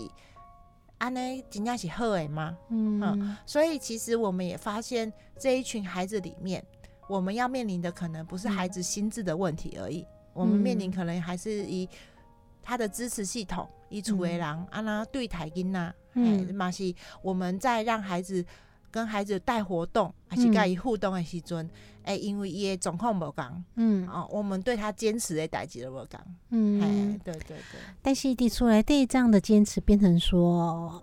[1.03, 2.57] 安呢，真正是好诶吗？
[2.69, 6.65] 嗯，所以其实我们也发现这一群孩子里面，
[7.09, 11.89] 我们要面临的可能不是孩子心智的问题而已，我们面临可能还是以
[12.63, 18.45] 他的支持系统，以楚为郎啊那对台音呐，嗯，嘛是我们在让孩子
[18.93, 21.69] 跟孩子带活动，还是跟伊互动的时阵。
[22.05, 27.81] 哎，因为伊的状况无讲，嗯，哦，我们对他坚持的代志都无讲，嗯，哎，对对对。
[28.03, 31.03] 但是提出来对这样的坚持变成说。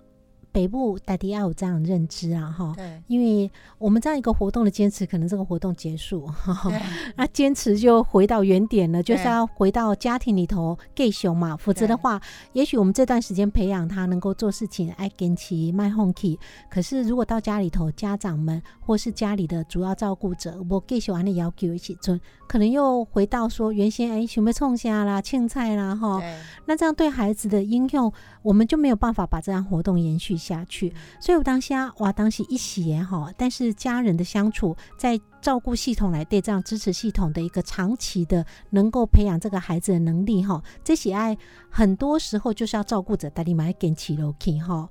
[0.60, 6.30] 北部大家要有这样认知啊，哈，对，因为我们这样一个活动的坚持，可能这个活动结束，
[7.15, 12.19] 那坚持就回到原点了，就是要回到家庭里头给熊嘛，否则的话，
[12.52, 16.38] 也许我们这段时间培养他能够做事情，爱跟其卖 home key，
[16.69, 22.19] 可是如果到家里头，家长们或是家里的主要照顾者，我给熊完的要求一起做，
[22.50, 26.22] 可能又回到说原先哎，想要冲虾啦、青菜啦，哈，
[26.65, 30.36] 那这样对孩子的应用，我们就没有办法把这样活动延续。
[30.36, 41.38] 下去，所以我当下，哇，当时一喜也好，但是家人的相处，在照顾系统来对这样支持系统的一个长期的能够培养这个孩子的能力哈，这喜爱
[41.70, 44.89] 很多时候就是要照顾者带你买给起楼梯哈。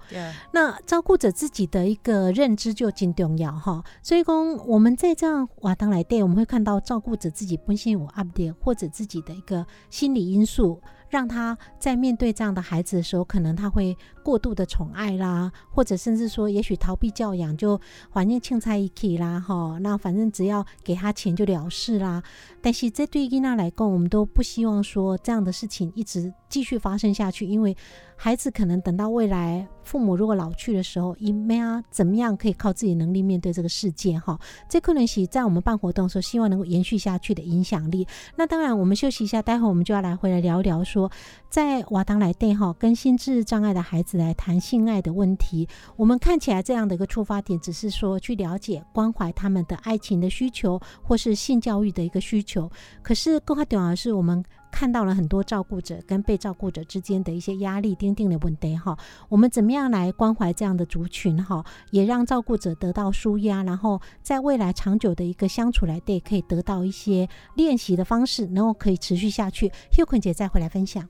[0.53, 10.81] 那照顾者自己的一个认知就挺重要哈，所以讲我们在这样瓦当来对，我们会看到照顾者自己本身有 update 或者自己的一个心理因素。
[11.09, 17.81] 让他在面对这样的孩子的时候，可能他会过度的宠爱啦，或者甚至说，也许逃避教养，就
[18.11, 22.23] 环境轻菜一起啦，哈，那反正只要给他钱就了事啦。
[22.61, 27.77] 但是这对伊娜来讲，我们都不希望说这样的事情一直继续发生下去，因为
[28.17, 34.39] 孩子可能等到未来父母如果老去的时候，伊妹啊怎么样可以靠自己能力面对这个世界哈？
[34.69, 38.07] 这可能是在我们办活动的时候，希望能够延续下去的影响力。
[38.37, 41.11] 那当然，我们休息一下，待会我们就要来回来聊一聊说，
[41.49, 45.67] 在瓦当来电哈，跟心智障碍的孩子来谈性爱的问题。
[45.97, 52.71] 我们看起来这样的一个出发点，只是说去了解关怀他们的爱情的需求，或是性教育的一个需求。
[53.03, 58.97] 可是更重要的是，我们看到了很多照顾者跟被照顾者之间的一些压力、钉钉的问题哈。
[59.29, 69.69] 我们怎么样来关怀这样的族群哈，也让照顾者得到舒压，然后在未来长久的一个相处来对，可以得到一些练习的方式，然后可以持续下去。
[69.91, 71.09] h u g 姐再回来分享。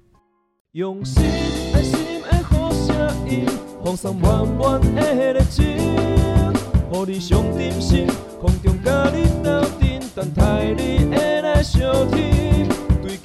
[0.73, 1.23] 用心，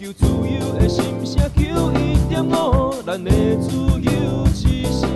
[0.04, 5.10] 求自由的心声，求一点五，咱的自由之声。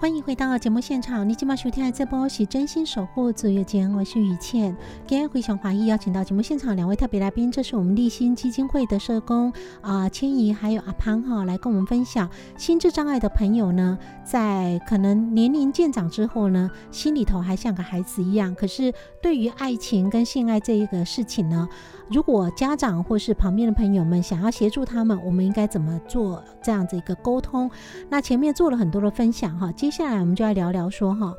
[0.00, 4.74] 欢迎回到节目现场，你今晚收听的这波是真心守护自由间，我是雨倩。
[5.06, 21.68] 今天非常欢迎邀请到节目现场两位特别来宾，这是我们立新基金会的社工啊，千怡还有阿潘哈，来跟我们分享心智障碍的朋友呢，在可能年龄渐长之后呢，心里头还像个孩子一样，可是对于爱情跟性爱这一个事情呢？
[22.08, 27.70] 如果家长或是旁边的朋友们想要协助他们，我们应该怎么做这样子一个沟通？
[28.08, 31.34] 那前面做了很多的分享哈，接下来我们就来聊聊说哈，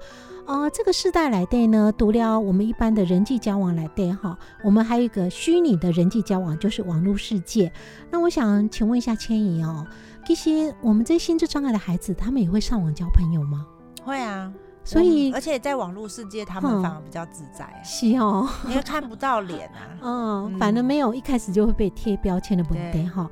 [0.46, 7.72] 呃，这个世代来对呢，读了我们一般的人际交往来对哈，我们还有一个虚拟的人际交往，就是网络世界。
[8.10, 9.86] 那我想请问一下千怡哦，
[10.26, 13.66] 这些我们这些心智障碍的孩子，他们也会上网交朋友吗？
[14.04, 14.52] 会啊。
[14.84, 23.30] 所以，而且在网络世界，他们反而比较自在，是哦，因为看不到脸啊， 嗯，反正没有一开始就会被贴标签的问题哈。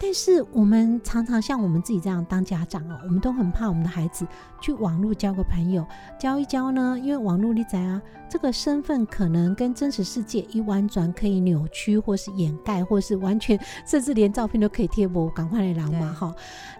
[0.00, 4.26] 但是我们常常像我们自己这样当家长哦，我们都很怕我们的孩子
[4.60, 5.84] 去网络交个朋友，
[6.18, 16.32] 交一交呢，因为网络你在啊，这个身份可能跟真实世界一弯转，可以扭曲或是掩盖，或是完全，甚至连照片都可以贴我赶快来聊嘛哈。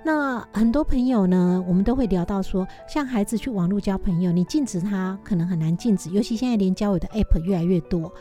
[0.04, 8.12] 那很多朋友呢，我们都会聊到说，像孩子去网络交朋友，你禁止他可能很难禁止，尤其现在连交友的 app 越来越多。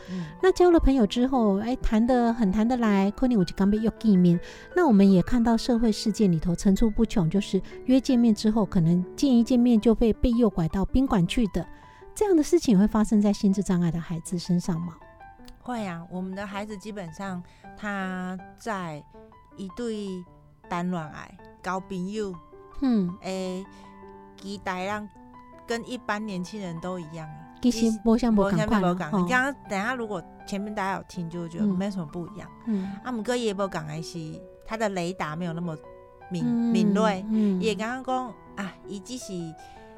[0.42, 4.38] 那交了朋友之后，哎，谈得很谈得来，可能我就刚被又见面，
[4.74, 4.87] 那。
[4.88, 11.64] 我们也看到社会事件里头层出不穷，就是约见面之后，可能见一见面就被被诱拐到宾馆去的，
[12.14, 14.96] 这样的事情会发生在心智障碍的孩子身上吗？
[15.60, 17.42] 会啊，我们的孩子基本上
[17.76, 19.04] 他在
[19.58, 20.08] 一对
[20.70, 22.34] 单卵癌交朋友，
[22.80, 23.66] 嗯，诶，
[24.40, 25.06] 期待让
[25.66, 27.28] 跟一般年轻人都一样。
[27.60, 32.48] 其实不像不赶快，你刚刚等下如果前面大家有听，就会觉得没什么不一样。
[32.64, 34.40] 嗯，阿姆哥也不讲的是。
[34.68, 35.74] 他的雷达没有那么
[36.30, 37.24] 敏敏锐，
[37.58, 39.32] 也刚刚讲啊，伊只是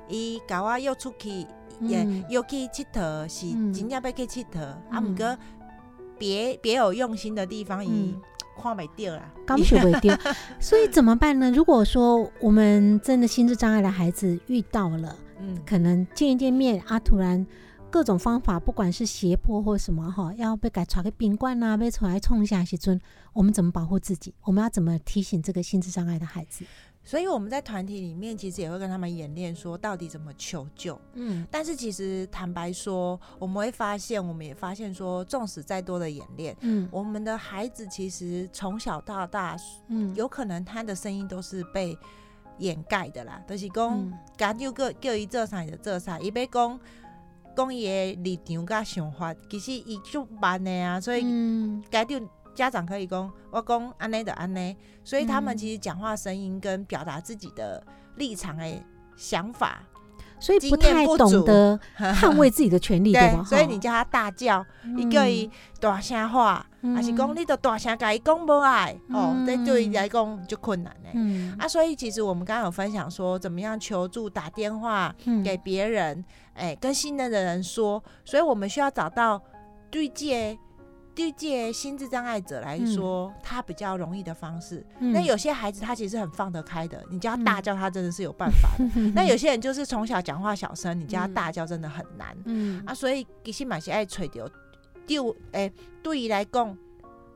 [0.09, 1.45] 伊搞我又出去，
[1.81, 5.37] 也又去佚佗，是真正要去佚佗，啊，毋过
[6.17, 8.15] 别别有用心的地方，伊
[8.63, 10.17] 看袂掉啦，刚学袂掉，
[10.61, 11.51] 所以怎么办呢？
[11.51, 17.45] 如果说我们真的心智障碍的孩子遇到了，嗯，可能见一见面啊，突然。
[17.91, 22.99] 各种方法，不管是胁迫或什么哈，要被改传个宾馆啊，被出来冲下去尊，
[23.33, 24.33] 我们怎么保护自己？
[24.43, 26.65] 我们要怎么提醒这个心智障碍的孩子？
[27.03, 31.01] 所以我们在团体里面其实也会跟他们演练，说到底怎么求救。
[31.15, 39.57] 嗯，但是其实坦白说，我们会发现，我们也发现说，纵使再多的演练，嗯，我们的孩子其实从小到大，
[39.89, 41.99] 嗯，有可能他的声音都是被
[42.59, 46.79] 掩盖的啦，都是讲，家就个叫伊做啥就做啥，伊被讲。
[47.57, 51.23] 讲伊的立场甲想法，其实伊就慢的啊，所以
[51.91, 57.85] 家长家长可以讲，我讲安尼的安尼，所以他们其实讲话声音跟表达自己的
[58.17, 58.85] 立场诶
[59.17, 59.83] 想法，
[60.41, 64.65] 所以不太懂得 捍卫自己的权利，对吧？，所以你叫他大叫，
[64.97, 65.11] 伊嗯。
[65.11, 69.47] 叫伊大声话，还是讲你都大声甲伊讲无爱，哦，嗯。
[69.47, 71.11] 这对伊来讲就困难嘞。
[71.15, 71.55] 嗯。
[71.59, 75.43] 啊，所以其实我们刚刚有分享说，怎么样求助、打电话嗯。
[75.43, 76.25] 给别人，
[76.55, 79.41] 哎、跟信任的人说，所以我们需要找到
[79.91, 80.57] 对介
[81.21, 84.85] 对借心智障碍者来说，他比较容易的方式。
[84.99, 88.85] 嗯那有些孩子他其实很放得开的，你叫他大叫，他真的是有办法的。
[89.15, 92.37] 那有些人就是从小讲话小声，你叫他大叫真的很难。
[92.45, 94.49] 嗯啊，所以其实蛮是爱吹掉。
[95.07, 96.77] 就诶，对于来讲，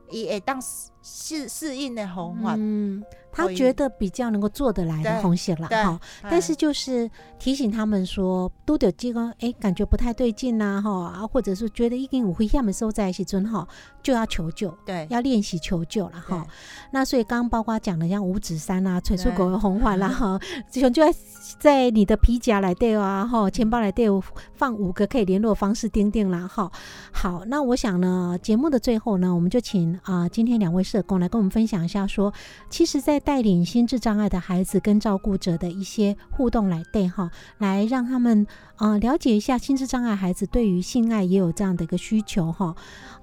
[0.09, 2.55] 伊会当适适适应的方法。
[2.57, 3.03] 嗯，
[3.35, 5.99] 他觉得比较能够做得来的对红线了哈。
[6.23, 13.67] 但是就是提醒他们说，都有这个哎，感觉不太对劲呐哈啊，或者是觉得已经有危险的时候在一起尊哈，
[14.01, 14.75] 就要求救。
[14.85, 16.47] 对要练习求救了哈，
[16.91, 20.39] 那所以刚刚包括讲的像五指山啊、垂出狗的红环啦哈，
[20.71, 21.17] 这种就在
[21.59, 24.07] 在你的皮夹来对啊哈，钱包来对
[24.53, 26.71] 放五个可以联络方式钉钉啦哈。
[27.11, 32.33] 好，那我想呢，节目的最后呢，我们就请啊、今天两位社工来跟我们分享一下说，
[32.69, 38.45] 其实，在带领心智障碍的孩子跟照顾者的一些互动来对哈，来让他们
[38.75, 42.75] 啊、呃了解一下心智障碍孩子对于性爱也有这样的一个需求哈。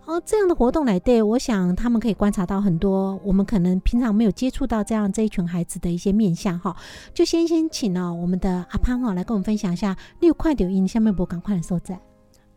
[0.04, 6.76] 哦，这样的活动来对，我想他们可以观察到很多我们可能平常没有接触到这样这一群孩子的一些面相哈。
[7.14, 12.11] 就先先请哦我们的阿潘哦来跟我们分享一下六块九音下面不赶快的所在。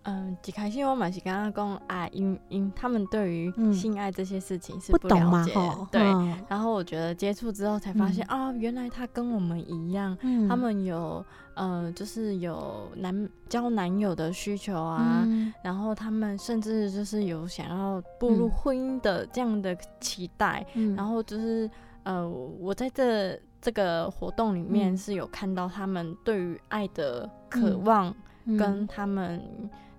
[0.06, 6.02] 嗯，一开始我嘛是刚刚讲啊，因因他们对于嗯性爱这些事情是不懂了解嘛哈，对。
[6.02, 6.38] 嗯。
[6.48, 10.48] 然后我觉得接触之后才发现啊、原来他跟我们一样，嗯。
[10.48, 11.26] 他们有
[11.56, 15.52] 呃，就是有男交男友的需求啊，嗯。
[15.64, 20.96] 然后他们甚至就是有想要步入嗯婚姻的这样的期待，嗯。
[20.96, 21.68] 然后就是
[22.04, 24.98] 呃，我在这这个活动里面嗯。
[24.98, 27.84] 是有看到他们对于爱的渴嗯。
[27.86, 28.56] 望，嗯。
[28.56, 29.42] 跟他们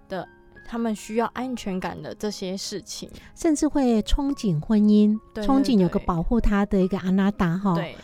[0.09, 0.27] 的
[0.67, 3.09] 他们需要安全感的这些事情。
[3.35, 7.75] 甚至会憧憬婚姻，对憧憬有个保护他的一个安娜达哈。
[7.75, 7.95] 对，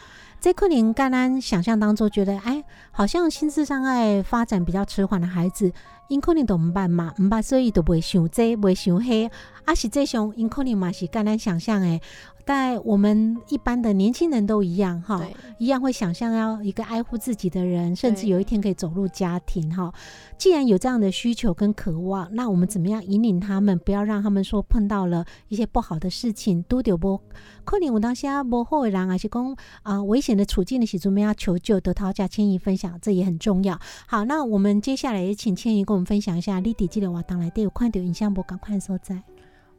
[0.40, 5.72] 这可能刚刚想象当中觉得，哎，好像心智障碍发展比较迟缓的孩子，
[6.08, 9.30] 因可能都唔捌嘛，唔捌所以都袂想这，袂想黑，
[9.64, 12.00] 啊是这种因可能嘛是刚刚想象诶，
[12.44, 15.20] 但我们一般的年轻人都一样哈，
[15.58, 19.92] 一样会想象要一个爱护自己的人，甚至有一天可以走入家庭哈。
[20.36, 27.20] 既然有这样的需求跟渴望，那我们怎么样引领他们，不要让他们说碰到了一些不好的事情，都丢不
[27.64, 33.78] 可能我当下不好的人，还是讲啊危险的处境的时候，我们要求救，得讨价迁移分享，这也很重要。
[34.06, 38.42] 好，那我们接下来也请千怡跟我们分享一下，你底记得我当来对有看到影像不？
[38.42, 39.22] 赶快所在。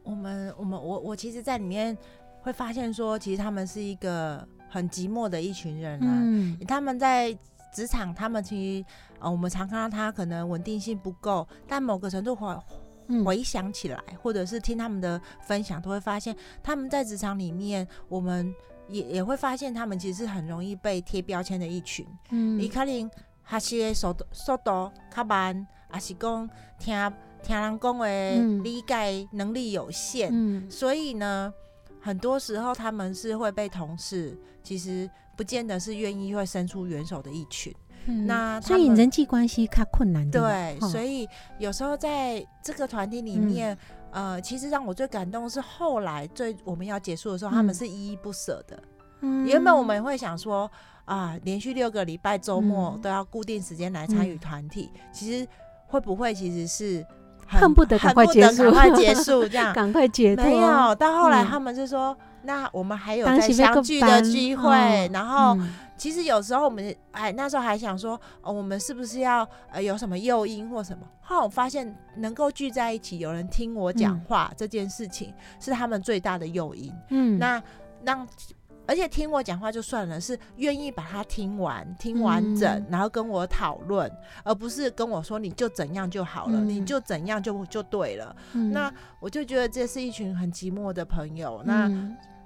[0.02, 1.96] 我们我们我我其实，在里面
[2.44, 6.20] 会发现说，其实他们是一个很寂寞的一群人啊。
[6.22, 7.36] 嗯他们在
[7.72, 8.84] 职场，他们其实
[9.18, 12.54] 呃，我们常看到他可能稳定性不够，但某个程度回
[13.08, 18.54] 嗯回想起来，或者是听他们的分享，都会发现他们在职场里面，我们
[18.88, 22.06] 也也会发现他们其实是很容易被贴标签的一群。
[22.30, 23.10] 嗯伊可能
[23.48, 31.52] 学习的速度速度较慢，还是讲听听人讲的嗯理解能力有限，嗯所以呢，
[32.04, 37.74] 很多时候他们是会被同事其实不见得是愿意会伸出援手的一群。
[38.06, 41.26] 嗯那所以人际关系较困难，对，哈所以
[41.58, 43.74] 有时候在这个团体里面，
[44.10, 48.82] 呃，其实让我最感动的是后来最我们要结束的时候，他们嗯是依依不舍的。
[49.22, 50.70] 嗯原本我们会想说
[51.06, 55.48] 啊，连续六个礼拜周末嗯都要固定时间来参与团体，其实
[55.86, 59.72] 会不会其实是很恨不得赶快结束赶快结束这样？
[59.74, 65.54] 赶快解脱，没有，到后来嗯他们就说，那我们还有再相聚的机会，哦然后。
[65.56, 71.06] 嗯其实有时候我们哎那时候还想说，哦，我们是不是要呃有什么诱因或什么？
[71.22, 76.92] 后来我发现能够聚在一起，有人听我讲嗯话、这件事情是他们最大的诱因。
[77.10, 77.62] 嗯那
[78.04, 78.26] 让
[78.86, 84.10] 而且听我讲话就算了，是愿意把它听完、听完整，嗯然后跟我讨论，
[84.42, 88.34] 而不是跟我说你就怎样就好了，嗯你就怎样就就对了。
[88.52, 91.62] 嗯那我就觉得这是一群很寂寞的朋友。
[91.64, 91.90] 那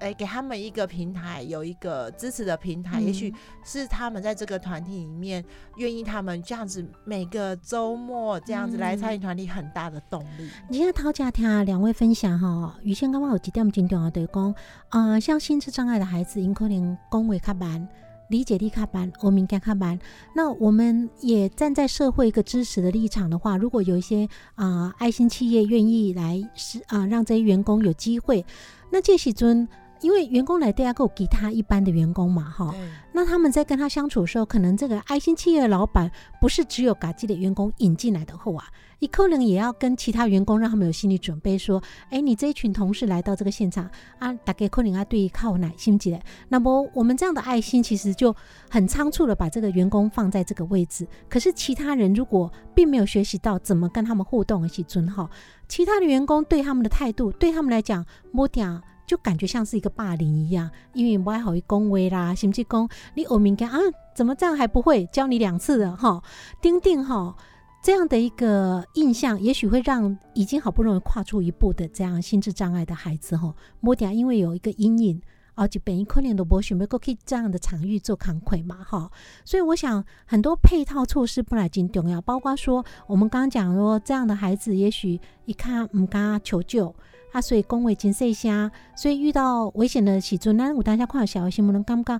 [0.01, 3.35] 嗯哎、给他们一个平台，有一个支持的平台，嗯也许
[3.65, 5.45] 是他们在这个团体里面
[5.77, 10.49] 愿意他们这样子每个周末这样子来参与团体很大的动力。
[10.71, 14.55] 今天陶家听两位分享哈，雨轩刚刚有几点真重要，就是讲，
[14.91, 17.89] 呃，像心智障碍的孩子，因可能讲话较慢，
[18.29, 19.99] 理解力较慢，我敏感较慢。
[20.35, 28.47] 那我们也站在社会一个支持的立场的话，如果有一些啊、爱心企业愿意来是啊、让这些员工有机会，
[28.93, 29.69] 那这时阵。
[30.01, 32.75] 因为员工来对阿，够给他一般的员工嘛，哈。
[33.13, 38.65] 那他们在跟他相处的时候，可能这个爱心企业的老板不是只有把自己的员工引进来的后啊，
[39.01, 43.91] 你可能也要跟其他员工让他们有心理准备，说，哎，你这一群同事来到这个现场
[44.21, 46.21] 啊，大概可能啊对靠奶心结。
[46.49, 48.35] 那么我们这样的爱心其实就
[48.71, 55.29] 很仓促的把这个员工放在这个位置，可是其他人如果并没有学习到怎么跟他们互动一起尊号，
[55.67, 58.81] 其他的员工对他们的态度，对他们来讲，摸点。
[59.09, 63.79] 就感觉像是一个霸凌一样，因为不爱好一恭维啦，甚至讲你欧敏感啊，
[64.15, 65.07] 怎么这样还不会？
[65.07, 66.23] 教你两次了哈，
[66.61, 67.35] 丁丁哈，
[67.83, 75.23] 这样的一个印象，也许会让已经好不容易跨出一步的这样心智障碍的孩子哈，摸点因为有一个阴影，
[75.55, 79.11] 而且本一可能都不许没够去这样的场域做扛愧嘛哈，
[79.43, 86.95] 所以我想很多配套措施不来真重要，包括说我们刚刚讲说这样的孩子，也许一看唔敢求救。
[87.33, 92.15] 啊，所以讲话真细声，所以遇到危险的时阵，咱有当下看到小新闻，能感觉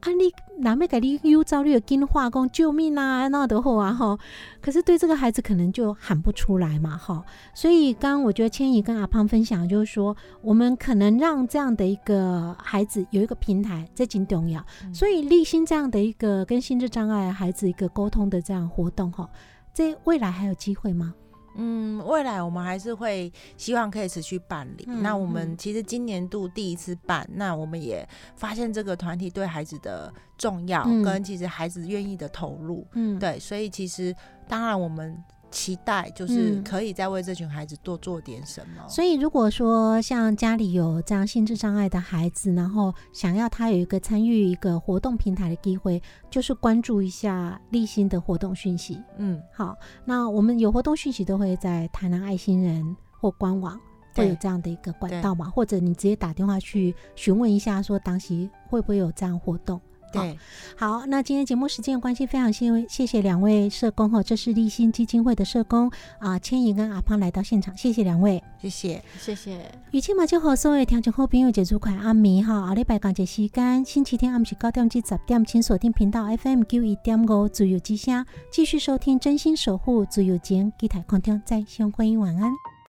[0.00, 0.32] 啊，你
[0.62, 4.16] 哪要给你有焦虑的金话讲救命啊，那都好啊哈。
[4.60, 7.24] 可是对这个孩子可能就喊不出来嘛哈。
[7.52, 14.64] 所以刚刚我觉得千怡跟阿胖分享，就是说我们可能让这样的一个孩子有一个平台，这挺重要。
[14.94, 19.28] 所以立新这样的一个跟心智障碍孩子一个沟通的这样活动哈，
[19.74, 21.12] 这未来还有机会吗？
[21.58, 24.84] 嗯，未来我们还是会希望可以持续办理。
[24.86, 32.86] 嗯那我们嗯其实今年度第一次办，那我们也发现这个团体对孩子的重要，嗯跟其实孩子愿意的投入。
[32.92, 34.14] 嗯，对，所以其实
[34.46, 35.16] 当然我们
[35.50, 38.88] 期待就是嗯可以再为这群孩子多做点什么。
[38.88, 49.02] 所以，如果说像家里有这样心智障碍的孩子，然后想要他有一个参与一个活动平台的机会，就是关注一下立新的活动讯息。
[49.16, 53.80] 嗯，好，那我们有活动讯息都会在台南爱心人或官网
[54.14, 59.80] 会有这样的一个管道嘛，或者你直接打电话去询问一下，说当时会不会有这样活动。
[60.12, 60.38] 好对，
[60.76, 68.42] 好，那今天节目时间关系，非常谢谢谢两位社工哈，这是立新基金会的社工啊，千怡跟阿胖来到现场，谢谢两位。
[68.60, 69.02] 谢谢。
[69.18, 69.70] 谢谢。
[69.90, 82.77] 与千马就和所有听众好朋友节祝快暗暝哈，阿礼拜港节时间，星期天暗时九点至十点，请锁定频道 FM 九一点五自由之声，继续收听真心守护自由间，基台空听再相欢迎晚安。